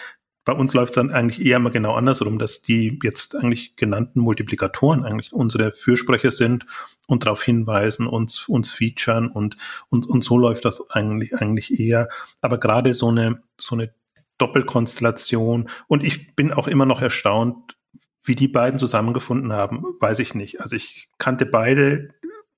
[0.45, 4.19] bei uns läuft es dann eigentlich eher mal genau andersrum, dass die jetzt eigentlich genannten
[4.19, 6.65] Multiplikatoren eigentlich unsere Fürsprecher sind
[7.07, 9.57] und darauf hinweisen, uns, uns featuren und,
[9.89, 12.09] und, und so läuft das eigentlich, eigentlich eher.
[12.41, 13.93] Aber gerade so eine, so eine
[14.37, 15.69] Doppelkonstellation.
[15.87, 17.77] Und ich bin auch immer noch erstaunt,
[18.23, 20.59] wie die beiden zusammengefunden haben, weiß ich nicht.
[20.61, 22.09] Also ich kannte beide,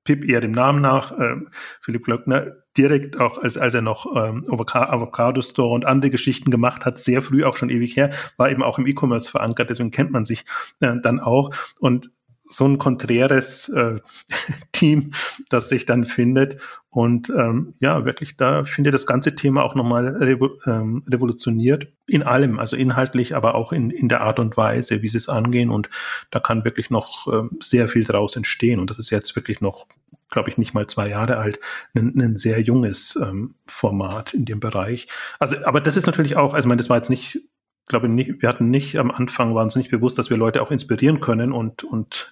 [0.08, 1.36] Pip eher dem Namen nach, äh,
[1.82, 6.86] Philipp Glöckner direkt auch, als, als er noch ähm, Avocado Store und andere Geschichten gemacht
[6.86, 10.12] hat, sehr früh auch schon ewig her, war eben auch im E-Commerce verankert, deswegen kennt
[10.12, 10.46] man sich
[10.80, 11.52] äh, dann auch.
[11.80, 12.10] Und
[12.50, 14.00] so ein konträres äh,
[14.72, 15.12] Team,
[15.50, 16.58] das sich dann findet.
[16.90, 21.88] Und ähm, ja, wirklich, da finde ich das ganze Thema auch nochmal revo ähm, revolutioniert
[22.08, 25.30] in allem, also inhaltlich, aber auch in, in der Art und Weise, wie sie es
[25.30, 25.70] angehen.
[25.70, 25.90] Und
[26.32, 28.80] da kann wirklich noch ähm, sehr viel draus entstehen.
[28.80, 29.88] Und das ist jetzt wirklich noch,
[30.30, 31.60] glaube ich, nicht mal zwei Jahre alt,
[31.94, 35.08] ein, ein sehr junges ähm, Format in dem Bereich.
[35.40, 37.42] Also, aber das ist natürlich auch, also ich meine, das war jetzt nicht
[37.88, 40.72] glaube nicht, wir hatten nicht am Anfang, waren uns nicht bewusst, dass wir Leute auch
[40.72, 42.32] inspirieren können und, und,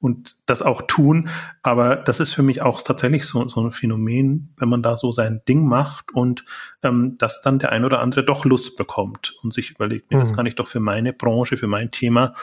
[0.00, 1.28] und das auch tun.
[1.62, 5.12] Aber das ist für mich auch tatsächlich so, so ein Phänomen, wenn man da so
[5.12, 6.44] sein Ding macht und
[6.82, 10.20] ähm, dass dann der ein oder andere doch Lust bekommt und sich überlegt, nee, mhm.
[10.20, 12.34] das kann ich doch für meine Branche, für mein Thema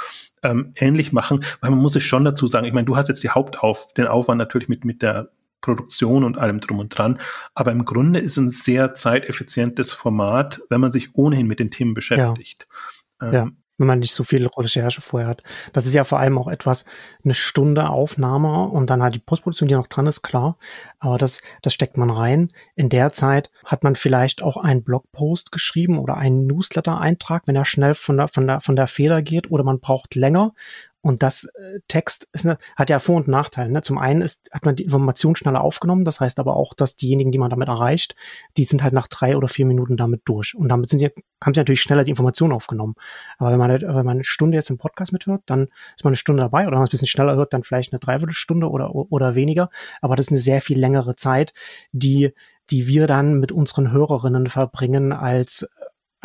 [0.44, 1.44] ähm, ähnlich machen.
[1.62, 4.08] Weil man muss es schon dazu sagen, ich meine, du hast jetzt die Hauptauf, den
[4.08, 5.30] Aufwand natürlich mit, mit der
[5.66, 7.20] Produktion und allem drum und dran.
[7.56, 11.94] Aber im Grunde ist ein sehr zeiteffizientes Format, wenn man sich ohnehin mit den Themen
[11.94, 12.68] beschäftigt.
[13.22, 13.28] Ja.
[13.28, 13.48] Ähm, ja
[13.78, 15.44] wenn man nicht so viel Recherche vorher hat.
[15.74, 16.86] Das ist ja vor allem auch etwas,
[17.24, 20.58] eine Stunde Aufnahme und dann halt die Postproduktion, die noch dran ist, klar.
[21.00, 22.48] Aber das, das steckt man rein.
[22.76, 27.66] In der Zeit hat man vielleicht auch einen Blogpost geschrieben oder einen Newsletter-Eintrag, wenn er
[27.66, 30.54] schnell von der, von der, von der Feder geht oder man braucht länger
[31.06, 33.70] Und das äh, Text ist, ne, hat ja Vor- und Nachteile.
[33.70, 33.84] Ne?
[33.84, 37.32] Zum einen ist, hat man die Information schneller aufgenommen, das heißt aber auch, dass diejenigen,
[37.32, 38.16] die man damit erreicht,
[38.58, 40.56] die sind halt nach drei oder vier Minuten damit durch.
[40.56, 41.12] Und damit sind sie,
[41.44, 42.96] haben sie natürlich schneller die Information aufgenommen.
[43.38, 46.10] Aber wenn man, halt, wenn man eine Stunde jetzt im Podcast mithört, dann ist man
[46.10, 48.68] eine Stunde dabei oder wenn man es ein bisschen schneller hört, dann vielleicht eine Dreiviertelstunde
[48.68, 49.70] oder, oder weniger.
[50.02, 51.54] Aber das ist eine sehr viel längere Zeit,
[51.92, 52.34] die,
[52.72, 55.70] die wir dann mit unseren Hörerinnen verbringen als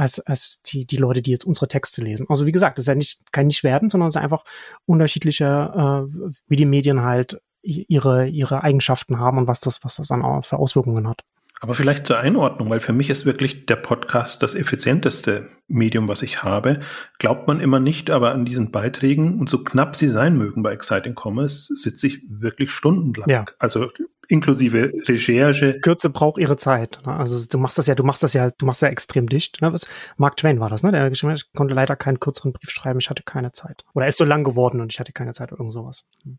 [0.01, 2.27] als, als die, die Leute, die jetzt unsere Texte lesen.
[2.29, 4.45] Also wie gesagt, das ist ja nicht, kein nicht werden, sondern es ist einfach
[4.87, 10.09] unterschiedliche, äh, wie die Medien halt ihre, ihre Eigenschaften haben und was das, was das
[10.09, 11.23] dann auch für Auswirkungen hat.
[11.63, 16.23] Aber vielleicht zur Einordnung, weil für mich ist wirklich der Podcast das effizienteste Medium, was
[16.23, 16.81] ich habe.
[17.19, 20.73] Glaubt man immer nicht, aber an diesen Beiträgen und so knapp sie sein mögen bei
[20.73, 23.29] Exciting Commerce, sitze ich wirklich stundenlang.
[23.29, 23.45] Ja.
[23.59, 23.91] Also
[24.31, 25.81] inklusive Recherche.
[25.81, 27.01] Kürze braucht ihre Zeit.
[27.07, 27.15] Ne?
[27.17, 29.61] Also du machst das ja, du machst das ja, du machst ja extrem dicht.
[29.63, 29.73] Ne?
[29.73, 30.93] Was, Mark Twain war das, ne?
[30.93, 33.85] Der geschrieben ich konnte leider keinen kürzeren Brief schreiben, ich hatte keine Zeit.
[33.95, 36.05] Oder er ist so lang geworden und ich hatte keine Zeit oder irgend sowas.
[36.25, 36.39] Hm.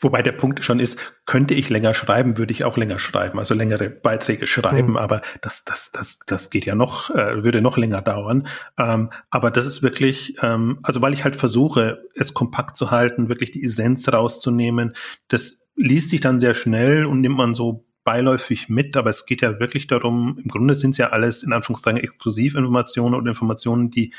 [0.00, 3.54] Wobei der Punkt schon ist, könnte ich länger schreiben, würde ich auch länger schreiben, also
[3.54, 4.96] längere Beiträge schreiben, mhm.
[4.96, 8.48] aber das, das, das, das geht ja noch, äh, würde noch länger dauern.
[8.78, 13.28] Ähm, aber das ist wirklich, ähm, also weil ich halt versuche, es kompakt zu halten,
[13.28, 14.94] wirklich die Essenz rauszunehmen,
[15.28, 19.42] das liest sich dann sehr schnell und nimmt man so beiläufig mit, aber es geht
[19.42, 24.12] ja wirklich darum, im Grunde sind es ja alles in Anführungszeichen Exklusivinformationen oder Informationen, die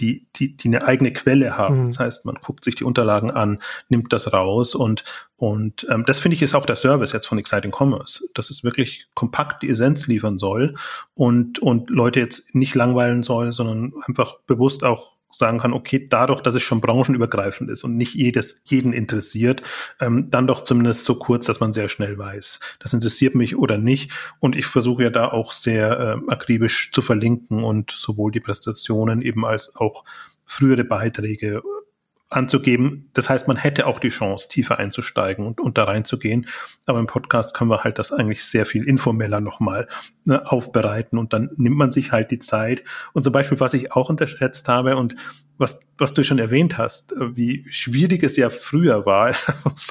[0.00, 1.84] die, die, die eine eigene Quelle haben.
[1.84, 1.86] Mhm.
[1.86, 5.04] Das heißt, man guckt sich die Unterlagen an, nimmt das raus und,
[5.36, 8.64] und ähm, das finde ich ist auch der Service jetzt von Exciting Commerce, dass es
[8.64, 10.74] wirklich kompakt die Essenz liefern soll
[11.14, 16.40] und, und Leute jetzt nicht langweilen soll, sondern einfach bewusst auch sagen kann, okay, dadurch,
[16.40, 19.62] dass es schon branchenübergreifend ist und nicht jedes, jeden interessiert,
[20.00, 23.78] ähm, dann doch zumindest so kurz, dass man sehr schnell weiß, das interessiert mich oder
[23.78, 24.12] nicht.
[24.40, 29.22] Und ich versuche ja da auch sehr äh, akribisch zu verlinken und sowohl die Präsentationen
[29.22, 30.04] eben als auch
[30.44, 31.62] frühere Beiträge
[32.28, 33.10] anzugeben.
[33.14, 36.46] Das heißt, man hätte auch die Chance, tiefer einzusteigen und, und da reinzugehen.
[36.84, 39.86] Aber im Podcast können wir halt das eigentlich sehr viel informeller nochmal
[40.24, 42.82] ne, aufbereiten und dann nimmt man sich halt die Zeit.
[43.12, 45.14] Und zum Beispiel, was ich auch unterschätzt habe und
[45.56, 49.32] was, was du schon erwähnt hast, wie schwierig es ja früher war,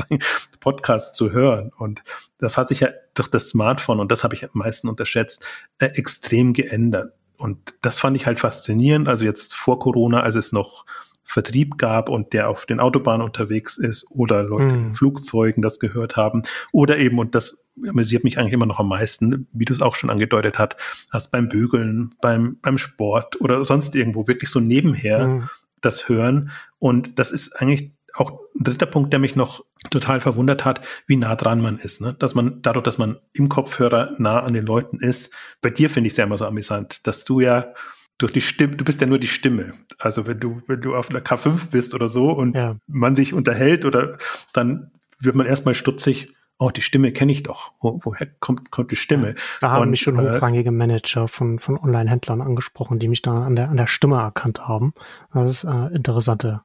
[0.59, 1.71] Podcast zu hören.
[1.77, 2.03] Und
[2.38, 5.43] das hat sich ja durch das Smartphone, und das habe ich am meisten unterschätzt,
[5.79, 7.13] äh, extrem geändert.
[7.38, 9.07] Und das fand ich halt faszinierend.
[9.07, 10.86] Also jetzt vor Corona, als es noch
[11.26, 14.88] Vertrieb gab und der auf den Autobahnen unterwegs ist oder Leute mhm.
[14.88, 18.88] in Flugzeugen das gehört haben oder eben, und das amüsiert mich eigentlich immer noch am
[18.88, 20.78] meisten, wie du es auch schon angedeutet hast,
[21.09, 25.49] hast beim Bügeln, beim, beim Sport oder sonst irgendwo wirklich so nebenher mhm.
[25.82, 30.63] das hören und das ist eigentlich auch ein dritter Punkt, der mich noch total verwundert
[30.63, 32.01] hat, wie nah dran man ist.
[32.01, 32.15] Ne?
[32.17, 36.07] Dass man dadurch, dass man im Kopfhörer nah an den Leuten ist, bei dir finde
[36.07, 37.73] ich es ja immer so amüsant, dass du ja
[38.18, 39.74] durch die Stimme, du bist ja nur die Stimme.
[39.99, 42.78] Also wenn du, wenn du auf einer K5 bist oder so und ja.
[42.88, 44.18] man sich unterhält oder
[44.53, 47.74] dann wird man erstmal stutzig, oh, die Stimme kenne ich doch.
[47.82, 49.30] Wo, woher kommt, kommt die Stimme?
[49.30, 53.22] Ja, da haben und, mich schon äh, hochrangige Manager von, von Online-Händlern angesprochen, die mich
[53.22, 54.93] da an der, an der Stimme erkannt haben.
[55.34, 56.61] Das ist äh, interessante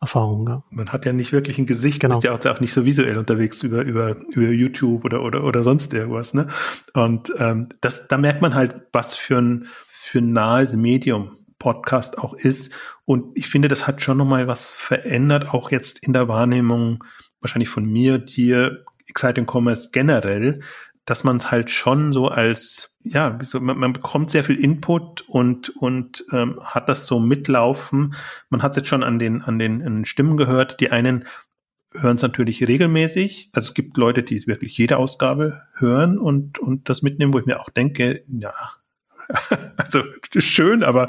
[0.00, 0.48] Erfahrung.
[0.48, 0.62] Ja.
[0.70, 2.16] Man hat ja nicht wirklich ein Gesicht, genau.
[2.16, 5.62] ist ja auch, auch nicht so visuell unterwegs über, über, über YouTube oder, oder, oder
[5.62, 6.34] sonst irgendwas.
[6.34, 6.48] Ne?
[6.94, 9.66] Und ähm, das, da merkt man halt, was für ein
[10.08, 12.72] für ein nahes Medium Podcast auch ist.
[13.04, 17.04] Und ich finde, das hat schon nochmal was verändert, auch jetzt in der Wahrnehmung
[17.40, 20.60] wahrscheinlich von mir, dir, Exciting Commerce generell,
[21.04, 25.22] dass man es halt schon so als, ja, so, man, man, bekommt sehr viel Input
[25.22, 28.14] und, und ähm, hat das so mitlaufen.
[28.50, 30.80] Man hat es jetzt schon an den, an den, an den Stimmen gehört.
[30.80, 31.24] Die einen
[31.94, 33.48] hören es natürlich regelmäßig.
[33.54, 37.46] Also es gibt Leute, die wirklich jede Ausgabe hören und, und das mitnehmen, wo ich
[37.46, 38.52] mir auch denke, ja,
[39.76, 40.02] also
[40.36, 41.08] schön, aber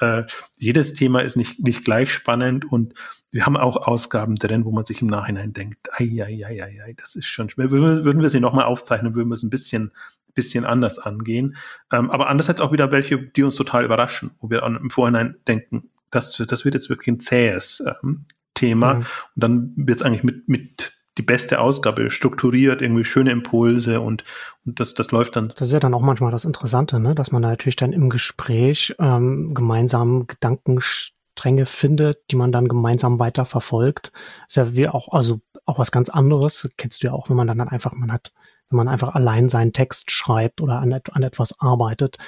[0.00, 0.24] äh,
[0.56, 2.94] jedes Thema ist nicht, nicht gleich spannend und
[3.30, 6.82] wir haben auch Ausgaben drin, wo man sich im Nachhinein denkt, ei, ei, ei, ei,
[6.86, 7.70] ei das ist schon schwer.
[7.70, 9.92] Würden wir sie nochmal aufzeichnen, würden wir es ein bisschen,
[10.34, 11.56] bisschen anders angehen.
[11.92, 15.90] Ähm, aber andererseits auch wieder welche, die uns total überraschen, wo wir im Vorhinein denken,
[16.10, 18.94] das, das wird jetzt wirklich ein zähes ähm, Thema.
[18.94, 19.00] Mhm.
[19.00, 24.24] Und dann wird es eigentlich mit, mit die beste Ausgabe, strukturiert, irgendwie schöne Impulse und,
[24.64, 25.48] und das, das läuft dann.
[25.48, 27.14] Das ist ja dann auch manchmal das Interessante, ne?
[27.14, 33.18] dass man da natürlich dann im Gespräch ähm, gemeinsam Gedankenstränge findet, die man dann gemeinsam
[33.18, 34.12] weiter verfolgt.
[34.46, 37.48] Ist ja wie auch, also auch was ganz anderes, kennst du ja auch, wenn man
[37.48, 38.32] dann, einfach, man hat
[38.70, 42.18] wenn man einfach allein seinen Text schreibt oder an, an etwas arbeitet.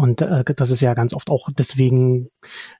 [0.00, 2.30] Und äh, das ist ja ganz oft auch, deswegen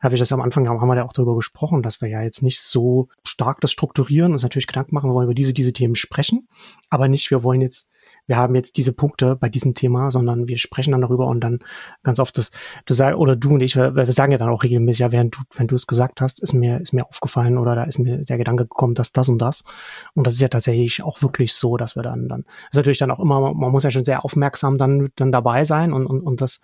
[0.00, 2.42] habe ich das am Anfang, haben wir ja auch darüber gesprochen, dass wir ja jetzt
[2.42, 5.96] nicht so stark das strukturieren, uns natürlich Gedanken machen, wir wollen über diese, diese Themen
[5.96, 6.48] sprechen,
[6.88, 7.90] aber nicht, wir wollen jetzt
[8.26, 11.58] wir haben jetzt diese Punkte bei diesem Thema, sondern wir sprechen dann darüber und dann
[12.02, 12.52] ganz oft das,
[12.86, 15.36] du sagst, oder du und ich, wir, wir sagen ja dann auch regelmäßig, ja, während
[15.36, 18.24] du, wenn du es gesagt hast, ist mir, ist mir aufgefallen oder da ist mir
[18.24, 19.64] der Gedanke gekommen, dass das und das.
[20.14, 23.10] Und das ist ja tatsächlich auch wirklich so, dass wir dann, dann, ist natürlich dann
[23.10, 26.40] auch immer, man muss ja schon sehr aufmerksam dann, dann dabei sein und, und, und
[26.40, 26.60] das,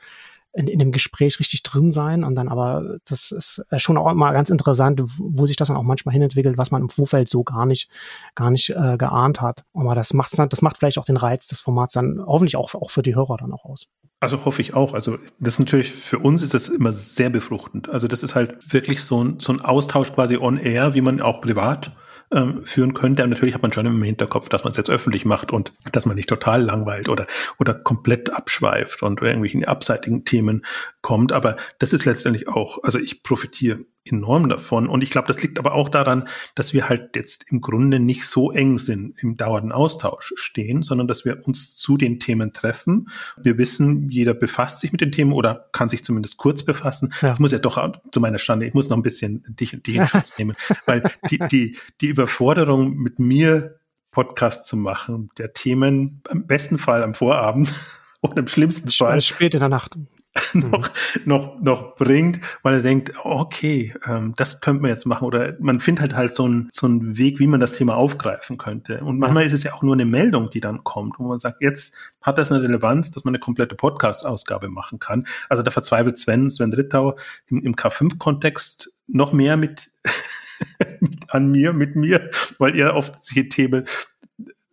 [0.57, 4.33] in, in dem Gespräch richtig drin sein und dann aber, das ist schon auch immer
[4.33, 7.67] ganz interessant, wo sich das dann auch manchmal hinentwickelt, was man im Vorfeld so gar
[7.67, 7.91] nicht,
[8.35, 9.65] gar nicht äh, geahnt hat.
[9.75, 12.91] Aber das macht, das macht vielleicht auch den Reiz des Formats dann hoffentlich auch, auch
[12.91, 13.89] für die Hörer dann auch aus.
[14.21, 14.95] Also hoffe ich auch.
[14.95, 17.91] Also das ist natürlich für uns ist das immer sehr befruchtend.
[17.91, 21.21] Also das ist halt wirklich so ein, so ein Austausch quasi on air, wie man
[21.21, 21.93] auch privat
[22.33, 23.25] ähm, führen könnte.
[23.25, 26.07] Und natürlich hat man schon im Hinterkopf, dass man es jetzt öffentlich macht und dass
[26.07, 27.27] man nicht total langweilt oder,
[27.59, 30.65] oder komplett abschweift und irgendwelchen abseitigen Themen
[31.03, 31.33] kommt.
[31.33, 34.89] Aber das ist letztendlich auch, also ich profitiere enorm davon.
[34.89, 38.27] Und ich glaube, das liegt aber auch daran, dass wir halt jetzt im Grunde nicht
[38.27, 43.09] so eng sind im dauernden Austausch stehen, sondern dass wir uns zu den Themen treffen.
[43.37, 47.13] Wir wissen, jeder befasst sich mit den Themen oder kann sich zumindest kurz befassen.
[47.21, 47.35] Ja.
[47.35, 47.77] Ich muss ja doch
[48.11, 51.39] zu meiner Stande, ich muss noch ein bisschen dich, dich in Schutz nehmen, weil die,
[51.51, 53.79] die, die Überforderung mit mir
[54.11, 57.75] Podcast zu machen, der Themen im besten Fall am Vorabend
[58.23, 59.21] oder im schlimmsten Fall.
[59.21, 59.99] Spät in der Nacht.
[60.53, 60.91] noch,
[61.25, 65.25] noch, noch bringt, weil er denkt, okay, ähm, das könnte man jetzt machen.
[65.25, 68.59] Oder man findet halt halt so einen so einen Weg, wie man das Thema aufgreifen
[68.59, 69.01] könnte.
[69.03, 71.63] Und manchmal ist es ja auch nur eine Meldung, die dann kommt, wo man sagt,
[71.63, 75.27] jetzt hat das eine Relevanz, dass man eine komplette Podcast-Ausgabe machen kann.
[75.49, 77.17] Also da verzweifelt Sven, Sven Rittau
[77.47, 79.93] im, im K5-Kontext noch mehr mit,
[81.01, 83.85] mit an mir, mit mir, weil er oft solche Themen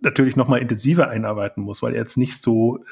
[0.01, 2.83] natürlich noch mal intensiver einarbeiten muss, weil er jetzt nicht so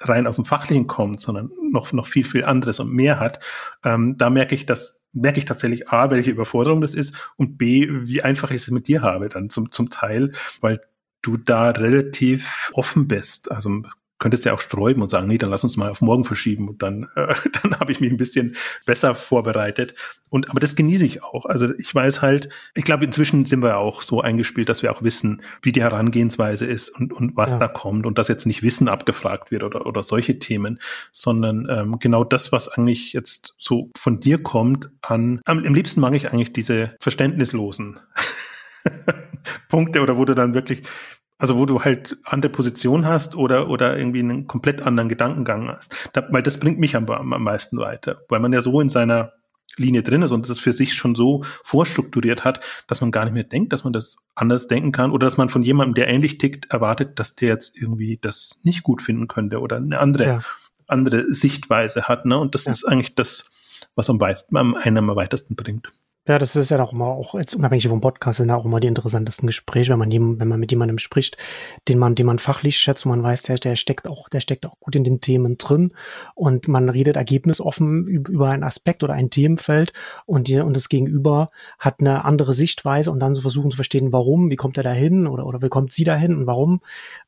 [0.00, 3.40] rein aus dem Fachlichen kommt, sondern noch, noch viel, viel anderes und mehr hat,
[3.84, 7.88] ähm, da merke ich, dass, merke ich tatsächlich A, welche Überforderung das ist und B,
[7.90, 10.80] wie einfach ich es mit dir habe dann zum, zum Teil, weil
[11.22, 13.50] du da relativ offen bist.
[13.50, 13.82] Also
[14.18, 16.82] könntest ja auch sträuben und sagen, nee, dann lass uns mal auf morgen verschieben und
[16.82, 19.94] dann, äh, dann habe ich mich ein bisschen besser vorbereitet.
[20.28, 21.44] Und aber das genieße ich auch.
[21.46, 25.02] Also ich weiß halt, ich glaube, inzwischen sind wir auch so eingespielt, dass wir auch
[25.02, 27.58] wissen, wie die Herangehensweise ist und, und was ja.
[27.58, 30.80] da kommt und dass jetzt nicht Wissen abgefragt wird oder, oder solche Themen,
[31.12, 36.00] sondern ähm, genau das, was eigentlich jetzt so von dir kommt, an am, am liebsten
[36.00, 38.00] mag ich eigentlich diese verständnislosen
[39.68, 40.82] Punkte oder wo du dann wirklich
[41.38, 45.94] also wo du halt andere Position hast oder, oder irgendwie einen komplett anderen Gedankengang hast.
[46.12, 49.32] Da, weil das bringt mich am, am meisten weiter, weil man ja so in seiner
[49.76, 53.34] Linie drin ist und das für sich schon so vorstrukturiert hat, dass man gar nicht
[53.34, 56.38] mehr denkt, dass man das anders denken kann oder dass man von jemandem, der ähnlich
[56.38, 60.40] tickt, erwartet, dass der jetzt irgendwie das nicht gut finden könnte oder eine andere, ja.
[60.86, 62.24] andere Sichtweise hat.
[62.24, 62.38] Ne?
[62.38, 62.72] Und das ja.
[62.72, 63.50] ist eigentlich das,
[63.94, 65.90] was am, weit, am einem am weitesten bringt.
[66.28, 68.88] Ja, das ist ja auch immer auch jetzt unabhängig vom Podcast sind auch immer die
[68.88, 71.36] interessantesten Gespräche, wenn man jedem, wenn man mit jemandem spricht,
[71.86, 74.66] den man, den man fachlich schätzt, wo man weiß, der, der steckt auch, der steckt
[74.66, 75.92] auch gut in den Themen drin.
[76.34, 79.92] Und man redet ergebnisoffen über einen Aspekt oder ein Themenfeld
[80.24, 84.12] und die, und das Gegenüber hat eine andere Sichtweise und dann so versuchen zu verstehen,
[84.12, 86.80] warum, wie kommt er dahin oder, oder wie kommt sie dahin und warum?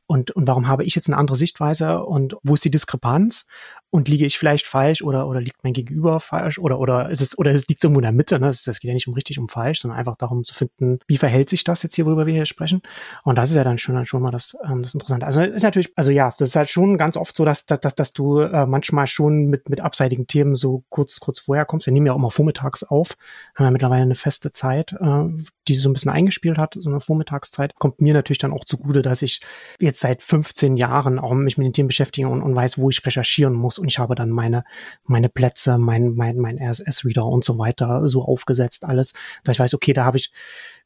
[0.06, 3.46] Und, und warum habe ich jetzt eine andere Sichtweise und wo ist die Diskrepanz
[3.90, 7.38] und liege ich vielleicht falsch oder, oder liegt mein Gegenüber falsch oder, oder ist es,
[7.38, 8.46] oder es liegt irgendwo in der Mitte, ne?
[8.46, 11.48] Das, geht ja nicht um richtig, um falsch, sondern einfach darum zu finden, wie verhält
[11.48, 12.82] sich das jetzt hier, worüber wir hier sprechen.
[13.24, 15.24] Und das ist ja dann schon, dann schon mal das, ähm, das Interessante.
[15.24, 17.94] Also ist natürlich, also ja, das ist halt schon ganz oft so, dass, dass, dass,
[17.94, 21.86] dass du äh, manchmal schon mit, mit abseitigen Themen so kurz, kurz vorher kommst.
[21.86, 23.16] Wir nehmen ja auch immer vormittags auf,
[23.54, 25.24] haben ja mittlerweile eine feste Zeit, äh,
[25.66, 27.74] die so ein bisschen eingespielt hat, so eine Vormittagszeit.
[27.76, 29.40] Kommt mir natürlich dann auch zugute, dass ich
[29.80, 33.04] jetzt seit 15 Jahren auch mich mit den Themen beschäftige und, und weiß, wo ich
[33.04, 33.77] recherchieren muss.
[33.78, 34.64] Und ich habe dann meine,
[35.04, 39.12] meine Plätze, mein, mein, mein RSS-Reader und so weiter so aufgesetzt, alles,
[39.44, 40.30] dass ich weiß, okay, da habe ich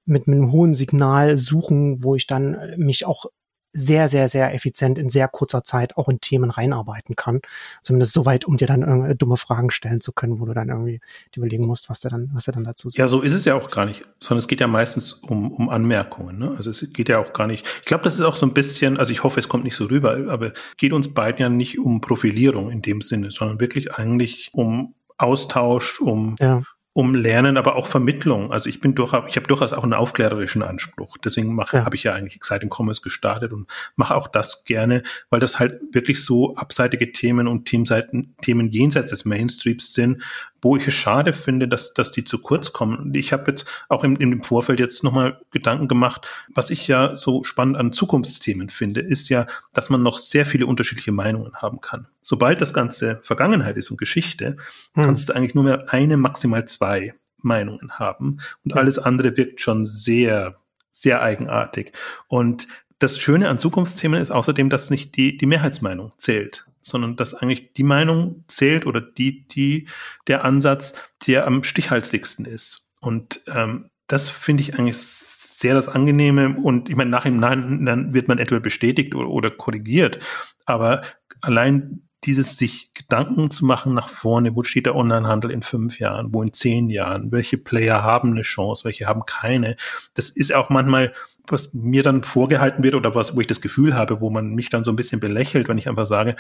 [0.04, 3.26] mit, mit einem hohen Signal suchen, wo ich dann mich auch
[3.72, 7.40] sehr, sehr, sehr effizient in sehr kurzer Zeit auch in Themen reinarbeiten kann.
[7.82, 11.00] Zumindest soweit, um dir dann irgendwie dumme Fragen stellen zu können, wo du dann irgendwie
[11.34, 12.98] überlegen musst, was der dann, was er dann dazu sagt.
[12.98, 15.68] Ja, so ist es ja auch gar nicht, sondern es geht ja meistens um, um
[15.68, 16.38] Anmerkungen.
[16.38, 16.54] Ne?
[16.56, 17.66] Also es geht ja auch gar nicht.
[17.80, 19.86] Ich glaube, das ist auch so ein bisschen, also ich hoffe, es kommt nicht so
[19.86, 24.50] rüber, aber geht uns beiden ja nicht um Profilierung in dem Sinne, sondern wirklich eigentlich
[24.52, 26.62] um Austausch, um ja
[26.94, 28.52] um Lernen, aber auch Vermittlung.
[28.52, 31.16] Also ich bin durch, ich habe durchaus auch einen aufklärerischen Anspruch.
[31.16, 31.84] Deswegen mache, ja.
[31.84, 33.66] habe ich ja eigentlich Exciting Commerce gestartet und
[33.96, 39.10] mache auch das gerne, weil das halt wirklich so abseitige Themen und Themenseiten, Themen jenseits
[39.10, 40.22] des Mainstreams sind,
[40.62, 43.12] wo ich es schade finde, dass, dass die zu kurz kommen.
[43.14, 47.42] Ich habe jetzt auch im, im Vorfeld jetzt nochmal Gedanken gemacht, was ich ja so
[47.42, 52.06] spannend an Zukunftsthemen finde, ist ja, dass man noch sehr viele unterschiedliche Meinungen haben kann.
[52.22, 54.56] Sobald das Ganze Vergangenheit ist und Geschichte,
[54.94, 55.04] hm.
[55.04, 59.84] kannst du eigentlich nur mehr eine, maximal zwei Meinungen haben und alles andere wirkt schon
[59.84, 60.56] sehr,
[60.92, 61.92] sehr eigenartig.
[62.28, 62.68] Und
[63.00, 67.72] das Schöne an Zukunftsthemen ist außerdem, dass nicht die, die Mehrheitsmeinung zählt, sondern dass eigentlich
[67.72, 69.88] die Meinung zählt oder die, die,
[70.26, 70.94] der Ansatz,
[71.26, 72.90] der am stichhaltigsten ist.
[73.00, 76.56] Und ähm, das finde ich eigentlich sehr das Angenehme.
[76.56, 80.18] Und ich meine, nach im Nein dann wird man etwa bestätigt oder, oder korrigiert.
[80.66, 81.02] Aber
[81.40, 86.32] allein dieses sich Gedanken zu machen nach vorne, wo steht der Onlinehandel in fünf Jahren,
[86.32, 89.76] wo in zehn Jahren, welche Player haben eine Chance, welche haben keine.
[90.14, 91.12] Das ist auch manchmal,
[91.48, 94.70] was mir dann vorgehalten wird oder was, wo ich das Gefühl habe, wo man mich
[94.70, 96.36] dann so ein bisschen belächelt, wenn ich einfach sage,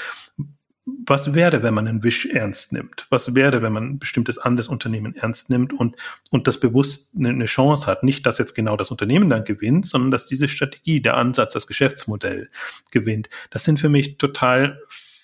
[0.84, 3.06] was wäre, wenn man einen Wisch ernst nimmt?
[3.08, 5.96] Was wäre, wenn man ein bestimmtes anderes Unternehmen ernst nimmt und,
[6.30, 8.02] und das bewusst eine, Chance hat?
[8.02, 11.68] Nicht, dass jetzt genau das Unternehmen dann gewinnt, sondern dass diese Strategie, der Ansatz, das
[11.68, 12.50] Geschäftsmodell
[12.90, 13.28] gewinnt.
[13.50, 14.80] Das sind für mich total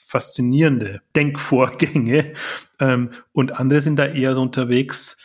[0.09, 2.32] faszinierende Denkvorgänge.
[2.80, 5.18] Ähm, und andere sind da eher so unterwegs,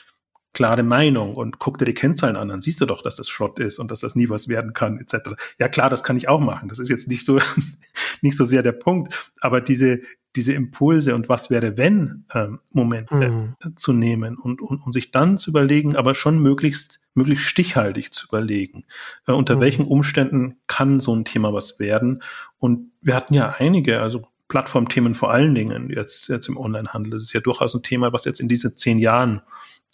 [0.53, 3.59] klare Meinung und guck dir die Kennzahlen an, dann siehst du doch, dass das Schrott
[3.59, 5.31] ist und dass das nie was werden kann, etc.
[5.59, 6.67] Ja klar, das kann ich auch machen.
[6.67, 7.39] Das ist jetzt nicht so,
[8.21, 9.31] nicht so sehr der Punkt.
[9.39, 10.01] Aber diese,
[10.36, 13.55] diese Impulse und was wäre wenn ähm, Momente mhm.
[13.77, 18.27] zu nehmen und, und, und sich dann zu überlegen, aber schon möglichst, möglichst stichhaltig zu
[18.27, 18.84] überlegen,
[19.27, 19.61] äh, unter mhm.
[19.61, 22.21] welchen Umständen kann so ein Thema was werden.
[22.59, 27.10] Und wir hatten ja einige, also Plattformthemen vor allen Dingen jetzt, jetzt im Onlinehandel.
[27.10, 29.41] Das ist ja durchaus ein Thema, was jetzt in diesen zehn Jahren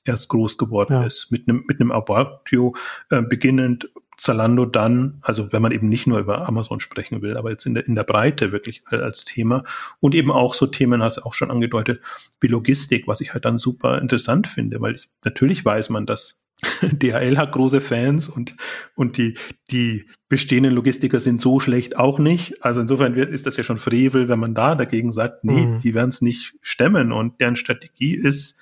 [0.03, 1.03] erst groß geworden ja.
[1.05, 1.31] ist.
[1.31, 2.75] Mit einem, mit einem Abortio
[3.09, 7.51] äh, beginnend Zalando dann, also wenn man eben nicht nur über Amazon sprechen will, aber
[7.51, 9.63] jetzt in der, in der Breite wirklich als Thema
[10.01, 12.01] und eben auch so Themen, hast du auch schon angedeutet,
[12.41, 16.38] wie Logistik, was ich halt dann super interessant finde, weil ich, natürlich weiß man, dass
[16.81, 18.55] DHL hat große Fans und,
[18.95, 19.35] und die,
[19.71, 22.63] die bestehenden Logistiker sind so schlecht auch nicht.
[22.63, 25.79] Also insofern wird, ist das ja schon Frevel, wenn man da dagegen sagt, nee, mhm.
[25.79, 28.59] die werden es nicht stemmen und deren Strategie ist,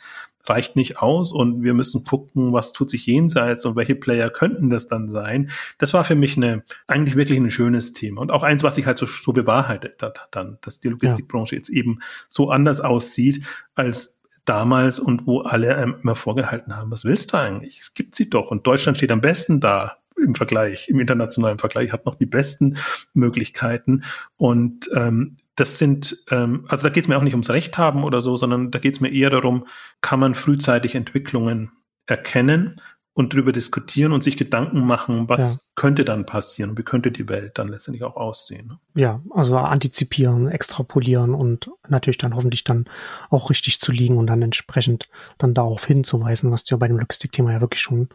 [0.50, 4.70] reicht nicht aus und wir müssen gucken, was tut sich jenseits und welche Player könnten
[4.70, 5.50] das dann sein.
[5.78, 8.86] Das war für mich eine, eigentlich wirklich ein schönes Thema und auch eins, was sich
[8.86, 11.60] halt so, so bewahrheitet hat dann, dass die Logistikbranche ja.
[11.60, 13.46] jetzt eben so anders aussieht
[13.76, 14.17] als
[14.48, 17.80] damals und wo alle immer vorgehalten haben, was willst du eigentlich?
[17.80, 21.92] Es gibt sie doch und Deutschland steht am besten da im Vergleich, im internationalen Vergleich,
[21.92, 22.78] hat noch die besten
[23.14, 24.04] Möglichkeiten
[24.38, 28.04] und ähm, das sind, ähm, also da geht es mir auch nicht ums Recht haben
[28.04, 29.68] oder so, sondern da geht es mir eher darum,
[30.02, 31.72] kann man frühzeitig Entwicklungen
[32.06, 32.80] erkennen
[33.18, 35.60] und darüber diskutieren und sich Gedanken machen, was ja.
[35.74, 38.68] könnte dann passieren, wie könnte die Welt dann letztendlich auch aussehen.
[38.68, 38.80] Ne?
[38.94, 42.86] Ja, also antizipieren, extrapolieren und natürlich dann hoffentlich dann
[43.32, 45.10] auch richtig zu liegen und dann entsprechend
[45.40, 48.10] dann darauf hinzuweisen, was du ja bei dem Logistikthema ja wirklich schon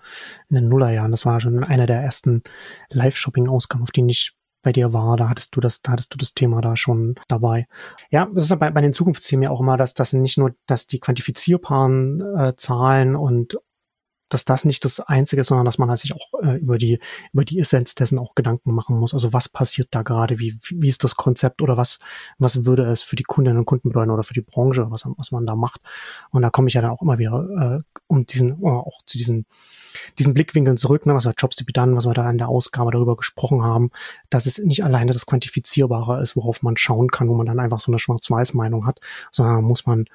[0.49, 2.45] in den Nullerjahren, das war schon einer der ersten
[2.91, 6.35] Live-Shopping-Ausgaben, auf denen ich bei dir war, da hattest du das, da hattest du das
[6.35, 7.67] Thema da schon dabei.
[8.11, 10.87] Ja, es ist bei, bei den Zukunftsthemen ja auch immer, dass das nicht nur, dass
[10.87, 13.59] die quantifizierbaren äh, Zahlen und
[14.33, 16.99] dass das nicht das Einzige ist, sondern dass man halt sich auch äh, über die
[17.33, 19.15] über die Essenz dessen auch Gedanken machen muss.
[19.15, 20.39] Also was passiert da gerade?
[20.39, 21.99] Wie wie ist das Konzept oder was
[22.39, 25.33] was würde es für die Kundinnen und Kunden bedeuten oder für die Branche, was was
[25.33, 25.81] man da macht?
[26.31, 29.19] Und da komme ich ja dann auch immer wieder äh, um diesen uh, auch zu
[29.19, 29.47] diesen
[30.19, 32.49] diesen Blickwinkeln zurück, ne, was wir Jobs to be done, was wir da in der
[32.49, 33.91] Ausgabe darüber gesprochen haben,
[34.31, 37.81] dass es nicht alleine das Quantifizierbare ist, worauf man schauen kann, wo man dann einfach
[37.81, 40.07] so eine Schwarz-Weiß-Meinung hat, sondern muss man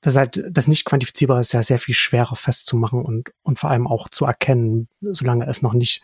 [0.00, 3.86] das halt, das nicht quantifizierbar ist ja sehr viel schwerer festzumachen und, und vor allem
[3.86, 6.02] auch zu erkennen, solange es noch nicht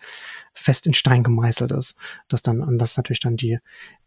[0.52, 1.96] fest in Stein gemeißelt ist.
[2.28, 3.58] Das dann, und das ist natürlich dann die,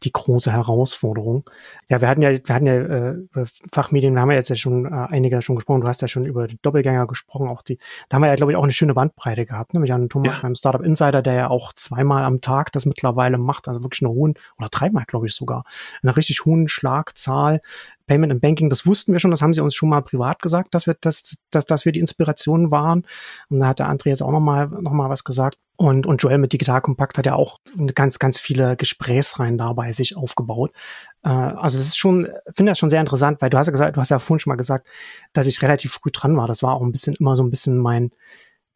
[0.03, 1.49] die große Herausforderung.
[1.89, 4.85] Ja, wir hatten ja, wir hatten ja äh, Fachmedien, wir haben ja jetzt ja schon
[4.85, 7.77] äh, einige schon gesprochen, du hast ja schon über die Doppelgänger gesprochen, auch die,
[8.09, 9.79] da haben wir ja, glaube ich, auch eine schöne Bandbreite gehabt, ne?
[9.79, 10.41] Mit Jan Thomas ja.
[10.41, 14.11] beim Startup Insider, der ja auch zweimal am Tag das mittlerweile macht, also wirklich eine
[14.11, 15.63] hohen, oder dreimal, glaube ich sogar,
[16.01, 17.59] eine richtig hohen Schlagzahl
[18.09, 20.73] Payment and Banking, das wussten wir schon, das haben sie uns schon mal privat gesagt,
[20.73, 23.05] dass wir, dass, dass, dass wir die Inspiration waren.
[23.49, 25.59] Und da hat der André jetzt auch nochmal noch mal was gesagt.
[25.75, 27.59] Und, und Joel mit Digital Kompakt hat ja auch
[27.93, 30.71] ganz, ganz viele Gesprächsreihen dabei sich aufgebaut.
[31.23, 33.95] Äh, also das ist schon, finde das schon sehr interessant, weil du hast ja gesagt,
[33.95, 34.87] du hast ja vorhin schon mal gesagt,
[35.31, 36.47] dass ich relativ früh dran war.
[36.47, 38.09] Das war auch ein bisschen immer so ein bisschen mein,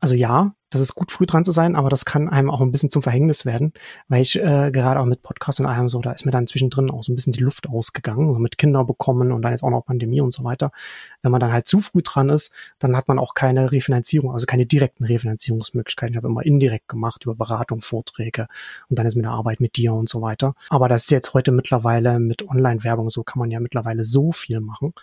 [0.04, 2.72] also ja, das ist gut, früh dran zu sein, aber das kann einem auch ein
[2.72, 3.72] bisschen zum Verhängnis werden,
[4.10, 6.92] weil ich äh, gerade auch mit Podcast und allem so, da ist mir dann zwischendrin
[6.92, 9.70] auch so ein bisschen die Luft ausgegangen, so mit Kinder bekommen und dann jetzt auch
[9.70, 10.72] noch Pandemie und so weiter.
[11.22, 14.46] Wenn man dann halt zu früh dran ist, dann hat man auch keine Refinanzierung, also
[14.46, 16.16] keine direkten Refinanzierungsmöglichkeiten.
[16.16, 18.48] Ich habe immer indirekt gemacht über Beratung, Vorträge
[18.90, 20.54] und dann ist mit der Arbeit mit dir und so weiter.
[20.68, 24.60] Aber das ist jetzt heute mittlerweile mit Online-Werbung so, kann man ja mittlerweile so viel
[24.60, 24.94] machen.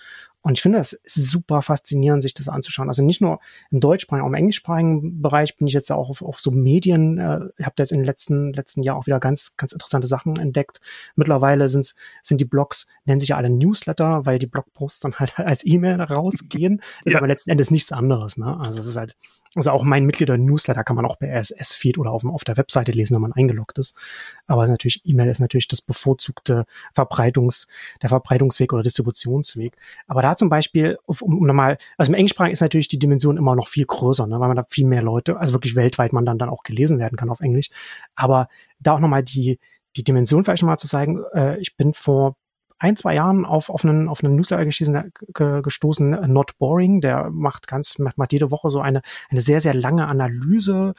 [0.43, 2.89] Und ich finde es super faszinierend, sich das anzuschauen.
[2.89, 6.41] Also nicht nur im deutschsprachigen, auch im englischsprachigen Bereich bin ich jetzt auch auf, auf
[6.41, 9.73] so Medien, äh, ich habe jetzt in den letzten, letzten Jahr auch wieder ganz, ganz
[9.73, 10.81] interessante Sachen entdeckt.
[11.15, 15.39] Mittlerweile sind's, sind die Blogs, nennen sich ja alle Newsletter, weil die Blogposts dann halt
[15.39, 16.81] als E-Mail rausgehen.
[17.05, 17.19] Ist ja.
[17.19, 18.39] aber letzten Endes nichts anderes.
[18.39, 18.59] Ne?
[18.61, 19.17] Also es ist halt
[19.57, 23.15] also auch mein Mitglieder-Newsletter kann man auch per RSS-Feed oder auf, auf der Webseite lesen,
[23.15, 23.97] wenn man eingeloggt ist.
[24.47, 27.67] Aber natürlich, E-Mail ist natürlich das bevorzugte Verbreitungs,
[28.01, 29.77] der Verbreitungsweg oder Distributionsweg.
[30.07, 33.57] Aber da zum Beispiel, um, um nochmal, also im Englischsprachigen ist natürlich die Dimension immer
[33.57, 36.39] noch viel größer, ne, weil man da viel mehr Leute, also wirklich weltweit man dann,
[36.39, 37.71] dann auch gelesen werden kann auf Englisch.
[38.15, 38.49] Aber
[38.79, 39.59] da auch nochmal die,
[39.97, 42.37] die Dimension vielleicht nochmal zu zeigen, äh, ich bin vor
[42.81, 45.13] ein, zwei Jahren auf, auf einen, auf einen Newsletter gestoßen,
[45.63, 49.75] gestoßen, Not Boring, der macht ganz, macht, macht jede Woche so eine, eine sehr, sehr
[49.75, 50.95] lange Analyse.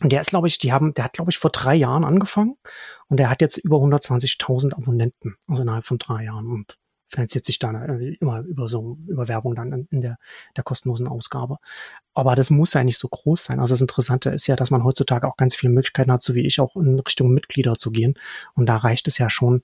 [0.00, 2.56] Und der ist, glaube ich, die haben, der hat, glaube ich, vor drei Jahren angefangen
[3.08, 7.58] und der hat jetzt über 120.000 Abonnenten, also innerhalb von drei Jahren und finanziert sich
[7.58, 10.18] dann immer über so, über Werbung dann in der,
[10.56, 11.56] der kostenlosen Ausgabe.
[12.14, 13.60] Aber das muss ja nicht so groß sein.
[13.60, 16.46] Also das Interessante ist ja, dass man heutzutage auch ganz viele Möglichkeiten hat, so wie
[16.46, 18.14] ich auch in Richtung Mitglieder zu gehen.
[18.54, 19.62] Und da reicht es ja schon,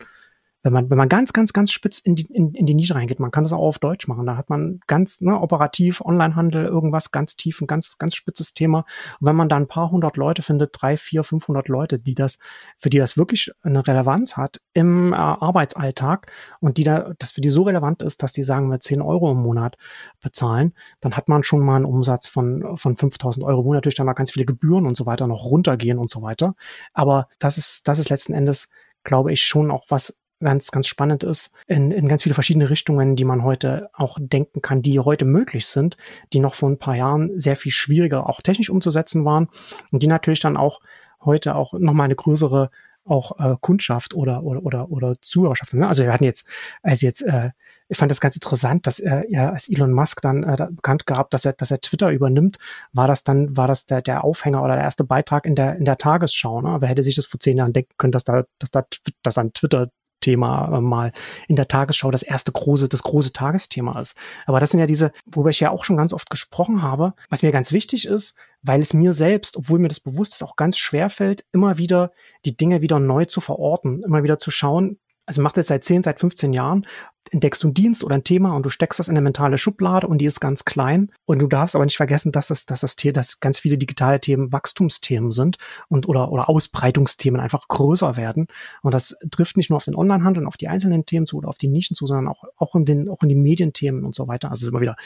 [0.64, 3.20] wenn man, wenn man ganz, ganz, ganz spitz in die, in, in die Nische reingeht,
[3.20, 4.24] man kann das auch auf Deutsch machen.
[4.24, 8.86] Da hat man ganz ne, operativ, Onlinehandel, irgendwas ganz tief, ein ganz, ganz spitzes Thema.
[9.20, 12.38] Und wenn man da ein paar hundert Leute findet, drei, vier, fünfhundert Leute, die das,
[12.78, 17.42] für die das wirklich eine Relevanz hat im äh, Arbeitsalltag und die da, das für
[17.42, 19.76] die so relevant ist, dass die sagen, wir zehn Euro im Monat
[20.22, 24.06] bezahlen, dann hat man schon mal einen Umsatz von, von 5000 Euro, wo natürlich dann
[24.06, 26.54] mal ganz viele Gebühren und so weiter noch runtergehen und so weiter.
[26.94, 28.70] Aber das ist, das ist letzten Endes,
[29.02, 33.16] glaube ich, schon auch was, ganz, ganz spannend ist, in, in ganz viele verschiedene Richtungen,
[33.16, 35.96] die man heute auch denken kann, die heute möglich sind,
[36.32, 39.48] die noch vor ein paar Jahren sehr viel schwieriger auch technisch umzusetzen waren
[39.90, 40.80] und die natürlich dann auch
[41.24, 42.70] heute auch nochmal eine größere
[43.06, 45.74] auch äh, Kundschaft oder oder oder oder Zuhörerschaft.
[45.74, 45.86] Ne?
[45.86, 46.48] Also wir hatten jetzt,
[46.82, 47.50] also jetzt, äh,
[47.88, 51.06] ich fand das ganz interessant, dass er ja als Elon Musk dann äh, da bekannt
[51.06, 52.58] gehabt, dass er, dass er Twitter übernimmt,
[52.92, 55.84] war das dann, war das der, der Aufhänger oder der erste Beitrag in der in
[55.84, 56.62] der Tagesschau.
[56.62, 56.76] Ne?
[56.80, 58.86] Wer hätte sich das vor zehn Jahren denken können, dass da, dass da,
[59.22, 59.90] dass ein Twitter
[60.24, 61.12] Thema äh, mal
[61.48, 64.16] in der Tagesschau das erste große, das große Tagesthema ist.
[64.46, 67.42] Aber das sind ja diese, worüber ich ja auch schon ganz oft gesprochen habe, was
[67.42, 70.78] mir ganz wichtig ist, weil es mir selbst, obwohl mir das bewusst ist, auch ganz
[70.78, 72.12] schwer fällt, immer wieder
[72.44, 76.02] die Dinge wieder neu zu verorten, immer wieder zu schauen, also macht das seit 10,
[76.02, 76.82] seit 15 Jahren,
[77.30, 80.06] entdeckst du einen Dienst oder ein Thema und du steckst das in eine mentale Schublade
[80.06, 81.10] und die ist ganz klein.
[81.24, 84.52] Und du darfst aber nicht vergessen, dass das, dass das, dass ganz viele digitale Themen
[84.52, 85.58] Wachstumsthemen sind
[85.88, 88.46] und oder, oder Ausbreitungsthemen einfach größer werden.
[88.82, 91.48] Und das trifft nicht nur auf den Onlinehandel und auf die einzelnen Themen zu oder
[91.48, 94.28] auf die Nischen zu, sondern auch, auch in den, auch in die Medienthemen und so
[94.28, 94.50] weiter.
[94.50, 94.96] Also es ist immer wieder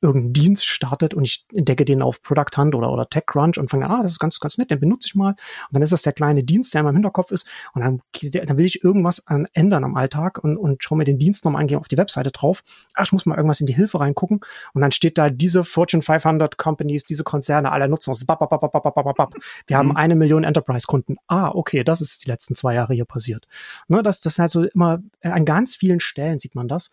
[0.00, 3.86] irgendein Dienst startet und ich entdecke den auf Product Hunt oder, oder TechCrunch und fange
[3.86, 5.30] an, ah, das ist ganz, ganz nett, den benutze ich mal.
[5.30, 5.36] Und
[5.72, 7.46] dann ist das der kleine Dienst, der in meinem Hinterkopf ist.
[7.74, 8.00] Und dann,
[8.46, 11.62] dann will ich irgendwas an, ändern am Alltag und, und schaue mir den Dienst nochmal
[11.62, 12.62] an, gehe auf die Webseite drauf.
[12.94, 14.40] Ach, ich muss mal irgendwas in die Hilfe reingucken.
[14.74, 18.24] Und dann steht da, diese Fortune 500 Companies, diese Konzerne, alle nutzen uns.
[18.24, 19.34] Bap, bap, bap, bap, bap, bap.
[19.66, 19.96] Wir haben mhm.
[19.96, 21.16] eine Million Enterprise-Kunden.
[21.26, 23.46] Ah, okay, das ist die letzten zwei Jahre hier passiert.
[23.88, 26.90] Ne, das, das ist halt so immer, an ganz vielen Stellen sieht man das.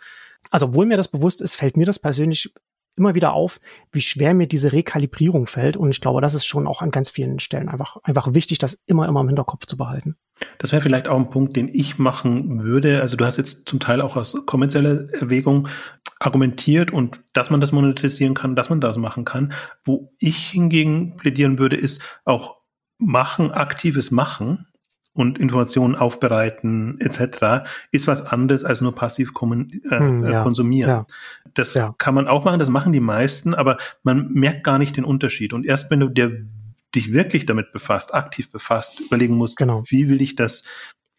[0.49, 2.53] Also, obwohl mir das bewusst ist, fällt mir das persönlich
[2.95, 3.59] immer wieder auf,
[3.91, 5.77] wie schwer mir diese Rekalibrierung fällt.
[5.77, 8.79] Und ich glaube, das ist schon auch an ganz vielen Stellen einfach, einfach wichtig, das
[8.85, 10.15] immer, immer im Hinterkopf zu behalten.
[10.57, 13.01] Das wäre vielleicht auch ein Punkt, den ich machen würde.
[13.01, 15.67] Also du hast jetzt zum Teil auch aus kommerzieller Erwägung
[16.19, 19.53] argumentiert und dass man das monetarisieren kann, dass man das machen kann.
[19.83, 22.57] Wo ich hingegen plädieren würde, ist auch
[22.97, 24.67] machen, aktives Machen
[25.13, 27.65] und Informationen aufbereiten etc.
[27.91, 30.89] ist was anderes als nur passiv äh, hm, ja, konsumieren.
[30.89, 31.05] Ja,
[31.53, 31.93] das ja.
[31.97, 35.53] kann man auch machen, das machen die meisten, aber man merkt gar nicht den Unterschied.
[35.53, 36.45] Und erst wenn du dir,
[36.95, 39.83] dich wirklich damit befasst, aktiv befasst, überlegen musst, genau.
[39.87, 40.63] wie will ich das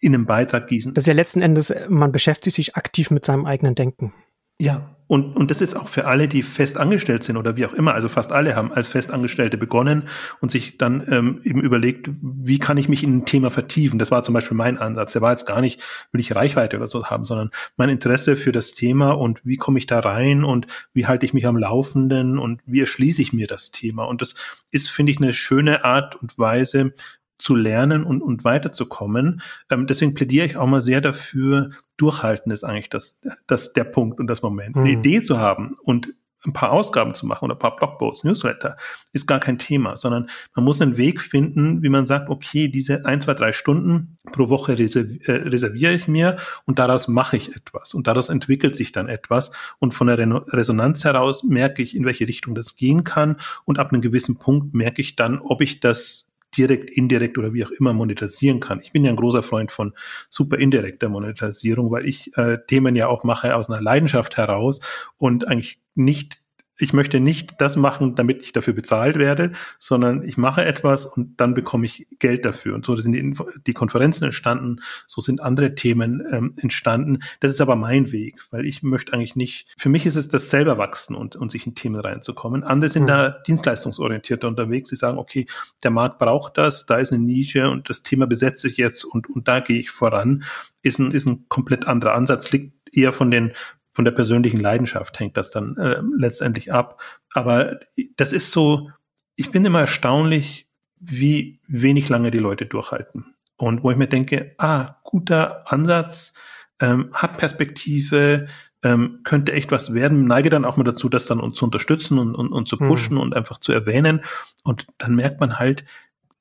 [0.01, 0.93] in einem Beitrag gießen.
[0.93, 4.13] Das ist ja letzten Endes, man beschäftigt sich aktiv mit seinem eigenen Denken.
[4.61, 7.75] Ja, und, und das ist auch für alle, die fest angestellt sind oder wie auch
[7.75, 7.95] immer.
[7.95, 10.05] Also fast alle haben als Festangestellte begonnen
[10.41, 13.99] und sich dann ähm, eben überlegt, wie kann ich mich in ein Thema vertiefen.
[13.99, 15.13] Das war zum Beispiel mein Ansatz.
[15.13, 15.83] Der war jetzt gar nicht,
[16.13, 19.79] will ich Reichweite oder so haben, sondern mein Interesse für das Thema und wie komme
[19.79, 23.47] ich da rein und wie halte ich mich am Laufenden und wie erschließe ich mir
[23.47, 24.05] das Thema.
[24.05, 24.35] Und das
[24.71, 26.95] ist, finde ich, eine schöne Art und Weise,
[27.37, 29.43] zu lernen und, und weiterzukommen.
[29.71, 34.21] Ähm, deswegen plädiere ich auch mal sehr dafür, durchhalten ist eigentlich das, das der Punkt
[34.21, 34.77] und das Moment.
[34.77, 34.83] Mhm.
[34.83, 36.15] Eine Idee zu haben und
[36.47, 38.77] ein paar Ausgaben zu machen oder ein paar Blogposts, Newsletter,
[39.13, 43.07] ist gar kein Thema, sondern man muss einen Weg finden, wie man sagt, okay, diese
[43.07, 46.37] ein, zwei, drei Stunden pro Woche reserv äh, reserviere ich mir
[46.67, 51.05] und daraus mache ich etwas und daraus entwickelt sich dann etwas und von der Resonanz
[51.05, 55.01] heraus merke ich, in welche Richtung das gehen kann und ab einem gewissen Punkt merke
[55.01, 58.81] ich dann, ob ich das direkt, indirekt oder wie auch immer monetarisieren kann.
[58.81, 59.95] Ich bin ja ein großer Freund von
[60.31, 64.81] super indirekter Monetarisierung, weil ich äh, Themen ja auch mache aus einer Leidenschaft heraus
[65.17, 66.44] und eigentlich nicht
[66.79, 71.41] ich möchte nicht das machen, damit ich dafür bezahlt werde, sondern ich mache etwas und
[71.41, 72.75] dann bekomme ich Geld dafür.
[72.75, 73.35] Und so sind die,
[73.67, 77.21] die Konferenzen entstanden, so sind andere Themen ähm, entstanden.
[77.41, 80.51] Das ist aber mein Weg, weil ich möchte eigentlich nicht, für mich ist es das
[80.51, 82.65] selber wachsen und, und sich in Themen reinzukommen.
[82.65, 83.09] Andere sind mhm.
[83.09, 84.91] da dienstleistungsorientierter unterwegs.
[84.91, 85.47] Sie sagen, okay,
[85.85, 89.31] der Markt braucht das, da ist eine Nische und das Thema besetze ich jetzt und,
[89.31, 90.45] und da gehe ich voran.
[90.83, 93.53] Ist ein, ist ein komplett anderer Ansatz, liegt eher von den
[93.95, 97.01] von der persönlichen Leidenschaft hängt das dann äh, letztendlich ab.
[97.33, 97.79] Aber
[98.17, 98.91] das ist so,
[99.37, 100.69] ich bin immer erstaunlich,
[100.99, 103.35] wie wenig lange die Leute durchhalten.
[103.57, 106.35] Und wo ich mir denke, ah, guter Ansatz,
[106.81, 108.47] ähm, hat Perspektive,
[108.83, 112.35] ähm, könnte echt was werden, neige dann auch mal dazu, das dann zu unterstützen und,
[112.35, 112.89] und, und zu hm.
[112.89, 113.21] pushen hm.
[113.21, 114.23] und einfach zu erwähnen.
[114.65, 115.85] Und dann merkt man halt,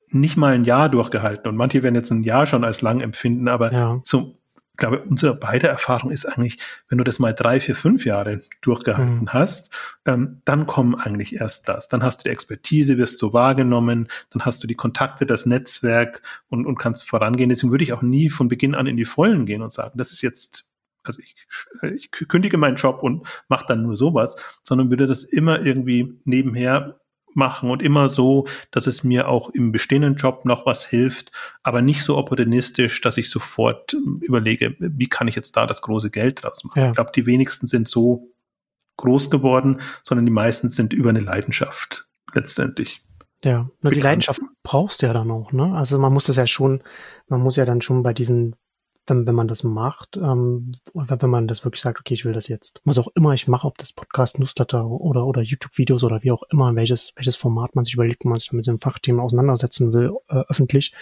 [0.08, 1.48] nicht mal ein Jahr durchgehalten.
[1.48, 4.00] Und manche werden jetzt ein Jahr schon als lang empfinden, aber ja.
[4.04, 4.38] so
[4.74, 6.58] ich glaube, unsere beide Erfahrung ist eigentlich,
[6.88, 9.32] wenn du das mal drei, vier, fünf Jahre durchgehalten mhm.
[9.32, 9.72] hast,
[10.04, 11.86] ähm, dann kommen eigentlich erst das.
[11.86, 16.22] Dann hast du die Expertise, wirst so wahrgenommen, dann hast du die Kontakte, das Netzwerk
[16.48, 17.50] und, und kannst vorangehen.
[17.50, 20.10] Deswegen würde ich auch nie von Beginn an in die Vollen gehen und sagen, das
[20.10, 20.66] ist jetzt
[21.06, 21.36] also ich,
[21.94, 26.98] ich kündige meinen Job und mache dann nur sowas, sondern würde das immer irgendwie nebenher
[27.36, 31.32] machen und immer so, dass es mir auch im bestehenden Job noch was hilft,
[31.62, 35.82] aber nicht so opportunistisch, dass ich sofort ähm, überlege, wie kann ich jetzt da das
[35.82, 36.80] große Geld draus machen.
[36.80, 36.88] Ja.
[36.88, 38.30] Ich glaube, die wenigsten sind so
[38.96, 43.02] groß geworden, sondern die meisten sind über eine Leidenschaft letztendlich.
[43.44, 45.74] Ja, nur die Leidenschaft brauchst du ja dann auch, ne?
[45.74, 46.82] Also man muss das ja schon,
[47.28, 48.56] man muss ja dann schon bei diesen
[49.06, 52.48] wenn, wenn man das macht, ähm, wenn man das wirklich sagt, okay, ich will das
[52.48, 56.32] jetzt, was auch immer ich mache, ob das Podcast, Newsletter oder, oder YouTube-Videos oder wie
[56.32, 59.92] auch immer, welches, welches Format man sich überlegt, wenn man sich mit dem Fachthema auseinandersetzen
[59.92, 60.94] will, äh, öffentlich,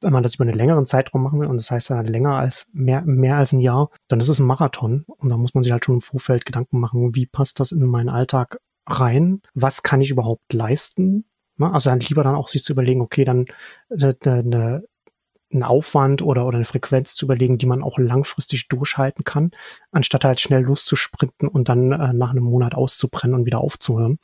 [0.00, 2.66] wenn man das über einen längeren Zeitraum machen will, und das heißt dann länger als,
[2.72, 5.72] mehr, mehr als ein Jahr, dann ist es ein Marathon und da muss man sich
[5.72, 9.42] halt schon im Vorfeld Gedanken machen, wie passt das in meinen Alltag rein?
[9.54, 11.24] Was kann ich überhaupt leisten?
[11.56, 11.72] Ne?
[11.72, 13.46] Also dann lieber dann auch sich zu überlegen, okay, dann
[13.90, 14.84] eine, eine,
[15.52, 19.50] einen Aufwand oder, oder eine Frequenz zu überlegen, die man auch langfristig durchhalten kann,
[19.90, 24.18] anstatt halt schnell loszusprinten und dann äh, nach einem Monat auszubrennen und wieder aufzuhören,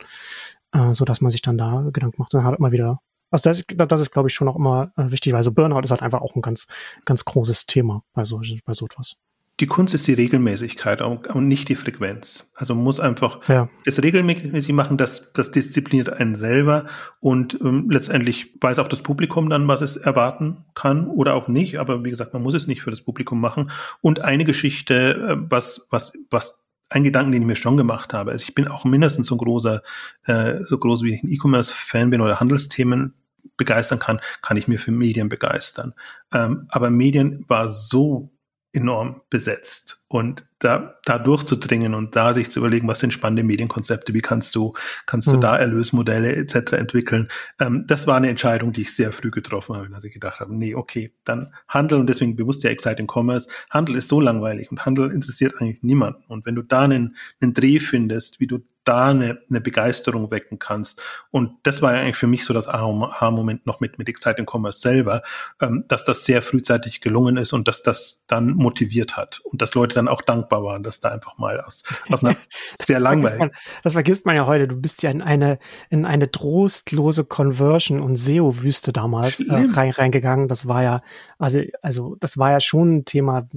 [0.73, 2.33] äh, so dass man sich dann da Gedanken macht.
[2.33, 2.99] Und dann halt immer wieder
[3.31, 5.91] also das, das ist, glaube ich, schon auch immer äh, wichtig, weil so Burnout ist
[5.91, 6.67] halt einfach auch ein ganz,
[7.05, 9.17] ganz großes Thema bei so, bei so etwas
[9.59, 12.51] die Kunst ist die Regelmäßigkeit und nicht die Frequenz.
[12.55, 13.69] Also man muss einfach ja.
[13.85, 16.85] es regelmäßig machen, das, das diszipliniert einen selber
[17.19, 21.77] und ähm, letztendlich weiß auch das Publikum dann, was es erwarten kann oder auch nicht.
[21.77, 23.69] Aber wie gesagt, man muss es nicht für das Publikum machen.
[24.01, 28.31] Und eine Geschichte, äh, was, was, was ein Gedanken, den ich mir schon gemacht habe.
[28.31, 29.81] Also ich bin auch mindestens so großer,
[30.25, 33.13] äh, so groß wie ich ein E-Commerce-Fan bin oder Handelsthemen
[33.57, 35.93] begeistern kann, kann ich mir für Medien begeistern.
[36.33, 38.31] Ähm, aber Medien war so
[38.73, 39.98] enorm besetzt.
[40.09, 44.55] Und da, da durchzudringen und da sich zu überlegen, was sind spannende Medienkonzepte, wie kannst
[44.55, 44.73] du,
[45.05, 45.41] kannst du mhm.
[45.41, 46.73] da Erlösmodelle etc.
[46.73, 47.29] entwickeln.
[47.59, 50.53] Ähm, das war eine Entscheidung, die ich sehr früh getroffen habe, dass ich gedacht habe,
[50.53, 53.47] nee, okay, dann Handel und deswegen bewusst ja Exciting Commerce.
[53.69, 56.23] Handel ist so langweilig und Handel interessiert eigentlich niemanden.
[56.27, 60.57] Und wenn du da einen, einen Dreh findest, wie du da eine, eine Begeisterung wecken
[60.57, 60.99] kannst.
[61.29, 64.79] Und das war ja eigentlich für mich so das Aha-Moment noch mit, mit Exciting Commerce
[64.79, 65.21] selber,
[65.61, 69.75] ähm, dass das sehr frühzeitig gelungen ist und dass das dann motiviert hat und dass
[69.75, 72.35] Leute dann auch dankbar waren, dass da einfach mal aus, aus einer
[72.75, 73.51] sehr langweiligen.
[73.83, 74.67] das vergisst man ja heute.
[74.67, 80.47] Du bist ja in eine, in eine trostlose Conversion und SEO-Wüste damals äh, rein, reingegangen.
[80.47, 81.01] Das war ja,
[81.37, 83.47] also, also, das war ja schon ein Thema,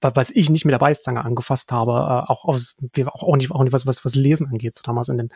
[0.00, 2.76] was ich nicht mit der Beißzange angefasst habe, äh, auch, aus,
[3.06, 5.28] auch, auch nicht, auch nicht was, was, was Lesen angeht, so damals in den,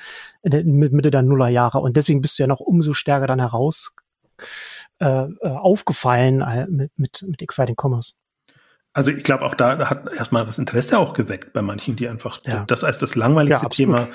[0.43, 1.79] in den Mitte der Nullerjahre.
[1.81, 3.95] Und deswegen bist du ja noch umso stärker dann heraus
[5.01, 8.15] äh, äh aufgefallen äh, mit, mit, mit Exciting Commerce.
[8.93, 12.41] Also ich glaube, auch da hat erstmal das Interesse auch geweckt bei manchen, die einfach
[12.45, 12.65] ja.
[12.67, 14.09] das als das langweiligste ja, Thema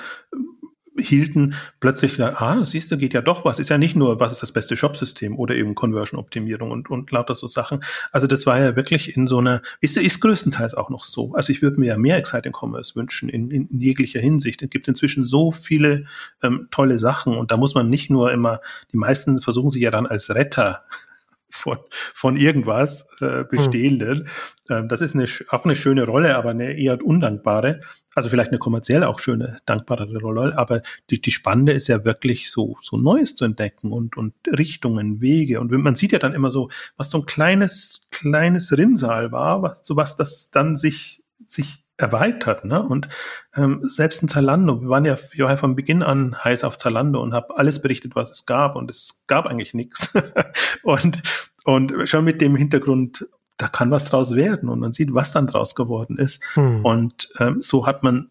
[0.96, 3.58] hielten, plötzlich, ah, siehst du, geht ja doch was.
[3.58, 7.34] Ist ja nicht nur, was ist das beste Shopsystem oder eben Conversion-Optimierung und, und lauter
[7.34, 7.82] so Sachen.
[8.12, 11.34] Also das war ja wirklich in so einer, ist, ist größtenteils auch noch so.
[11.34, 14.62] Also ich würde mir ja mehr Exciting Commerce wünschen in, in, in jeglicher Hinsicht.
[14.62, 16.06] Es gibt inzwischen so viele
[16.42, 18.60] ähm, tolle Sachen und da muss man nicht nur immer,
[18.92, 20.84] die meisten versuchen sich ja dann als Retter
[21.54, 21.78] von,
[22.14, 24.28] von irgendwas äh, Bestehenden.
[24.68, 24.76] Hm.
[24.76, 27.80] Ähm, das ist eine, auch eine schöne Rolle, aber eine eher undankbare.
[28.14, 32.50] Also vielleicht eine kommerziell auch schöne, dankbare Rolle, aber die, die spannende ist ja wirklich
[32.50, 35.60] so, so Neues zu entdecken und, und Richtungen, Wege.
[35.60, 39.80] Und man sieht ja dann immer so, was so ein kleines, kleines Rinnsal war, was,
[39.84, 42.64] so was das dann sich, sich erweitert.
[42.64, 42.82] Ne?
[42.82, 43.08] Und
[43.56, 46.78] ähm, selbst in Zalando, wir waren ja, wir waren ja von Beginn an heiß auf
[46.78, 50.12] Zalando und habe alles berichtet, was es gab und es gab eigentlich nichts.
[50.82, 51.22] und,
[51.64, 55.46] und schon mit dem Hintergrund, da kann was draus werden und man sieht, was dann
[55.46, 56.42] draus geworden ist.
[56.54, 56.84] Hm.
[56.84, 58.30] Und ähm, so hat man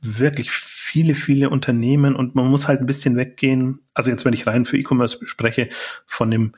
[0.00, 3.80] wirklich viele, viele Unternehmen und man muss halt ein bisschen weggehen.
[3.94, 5.68] Also jetzt, wenn ich rein für E-Commerce spreche,
[6.06, 6.54] von dem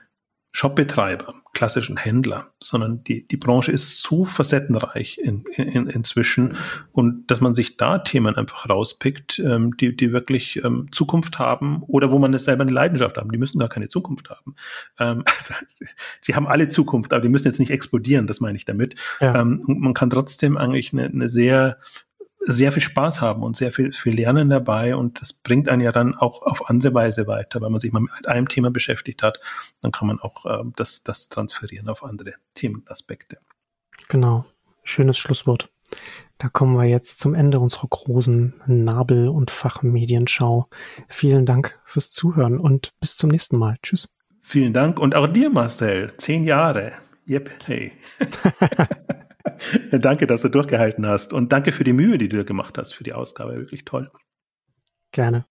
[0.57, 6.57] Shopbetreiber, klassischen Händler, sondern die, die Branche ist so facettenreich in, in, inzwischen
[6.92, 11.82] und dass man sich da Themen einfach rauspickt, ähm, die, die wirklich ähm, Zukunft haben
[11.82, 13.30] oder wo man selber eine Leidenschaft haben.
[13.30, 14.54] Die müssen gar keine Zukunft haben.
[14.98, 15.52] Ähm, also,
[16.22, 18.94] sie haben alle Zukunft, aber die müssen jetzt nicht explodieren, das meine ich damit.
[19.20, 19.38] Ja.
[19.38, 21.76] Ähm, man kann trotzdem eigentlich eine, eine sehr
[22.49, 25.90] sehr viel Spaß haben und sehr viel, viel lernen dabei und das bringt einen ja
[25.90, 29.40] dann auch auf andere Weise weiter, weil man sich mal mit einem Thema beschäftigt hat,
[29.80, 33.38] dann kann man auch äh, das, das transferieren auf andere Themenaspekte.
[34.09, 34.44] Genau,
[34.84, 35.68] schönes Schlusswort.
[36.38, 40.66] Da kommen wir jetzt zum Ende unserer großen Nabel- und Fachmedienschau.
[41.09, 43.76] Vielen Dank fürs Zuhören und bis zum nächsten Mal.
[43.82, 44.12] Tschüss.
[44.40, 46.16] Vielen Dank und auch dir, Marcel.
[46.16, 46.92] Zehn Jahre.
[47.28, 47.92] Yep, hey.
[49.92, 53.05] danke, dass du durchgehalten hast und danke für die Mühe, die du gemacht hast für
[53.05, 53.57] die Ausgabe.
[53.57, 54.11] Wirklich toll.
[55.12, 55.44] Gerne.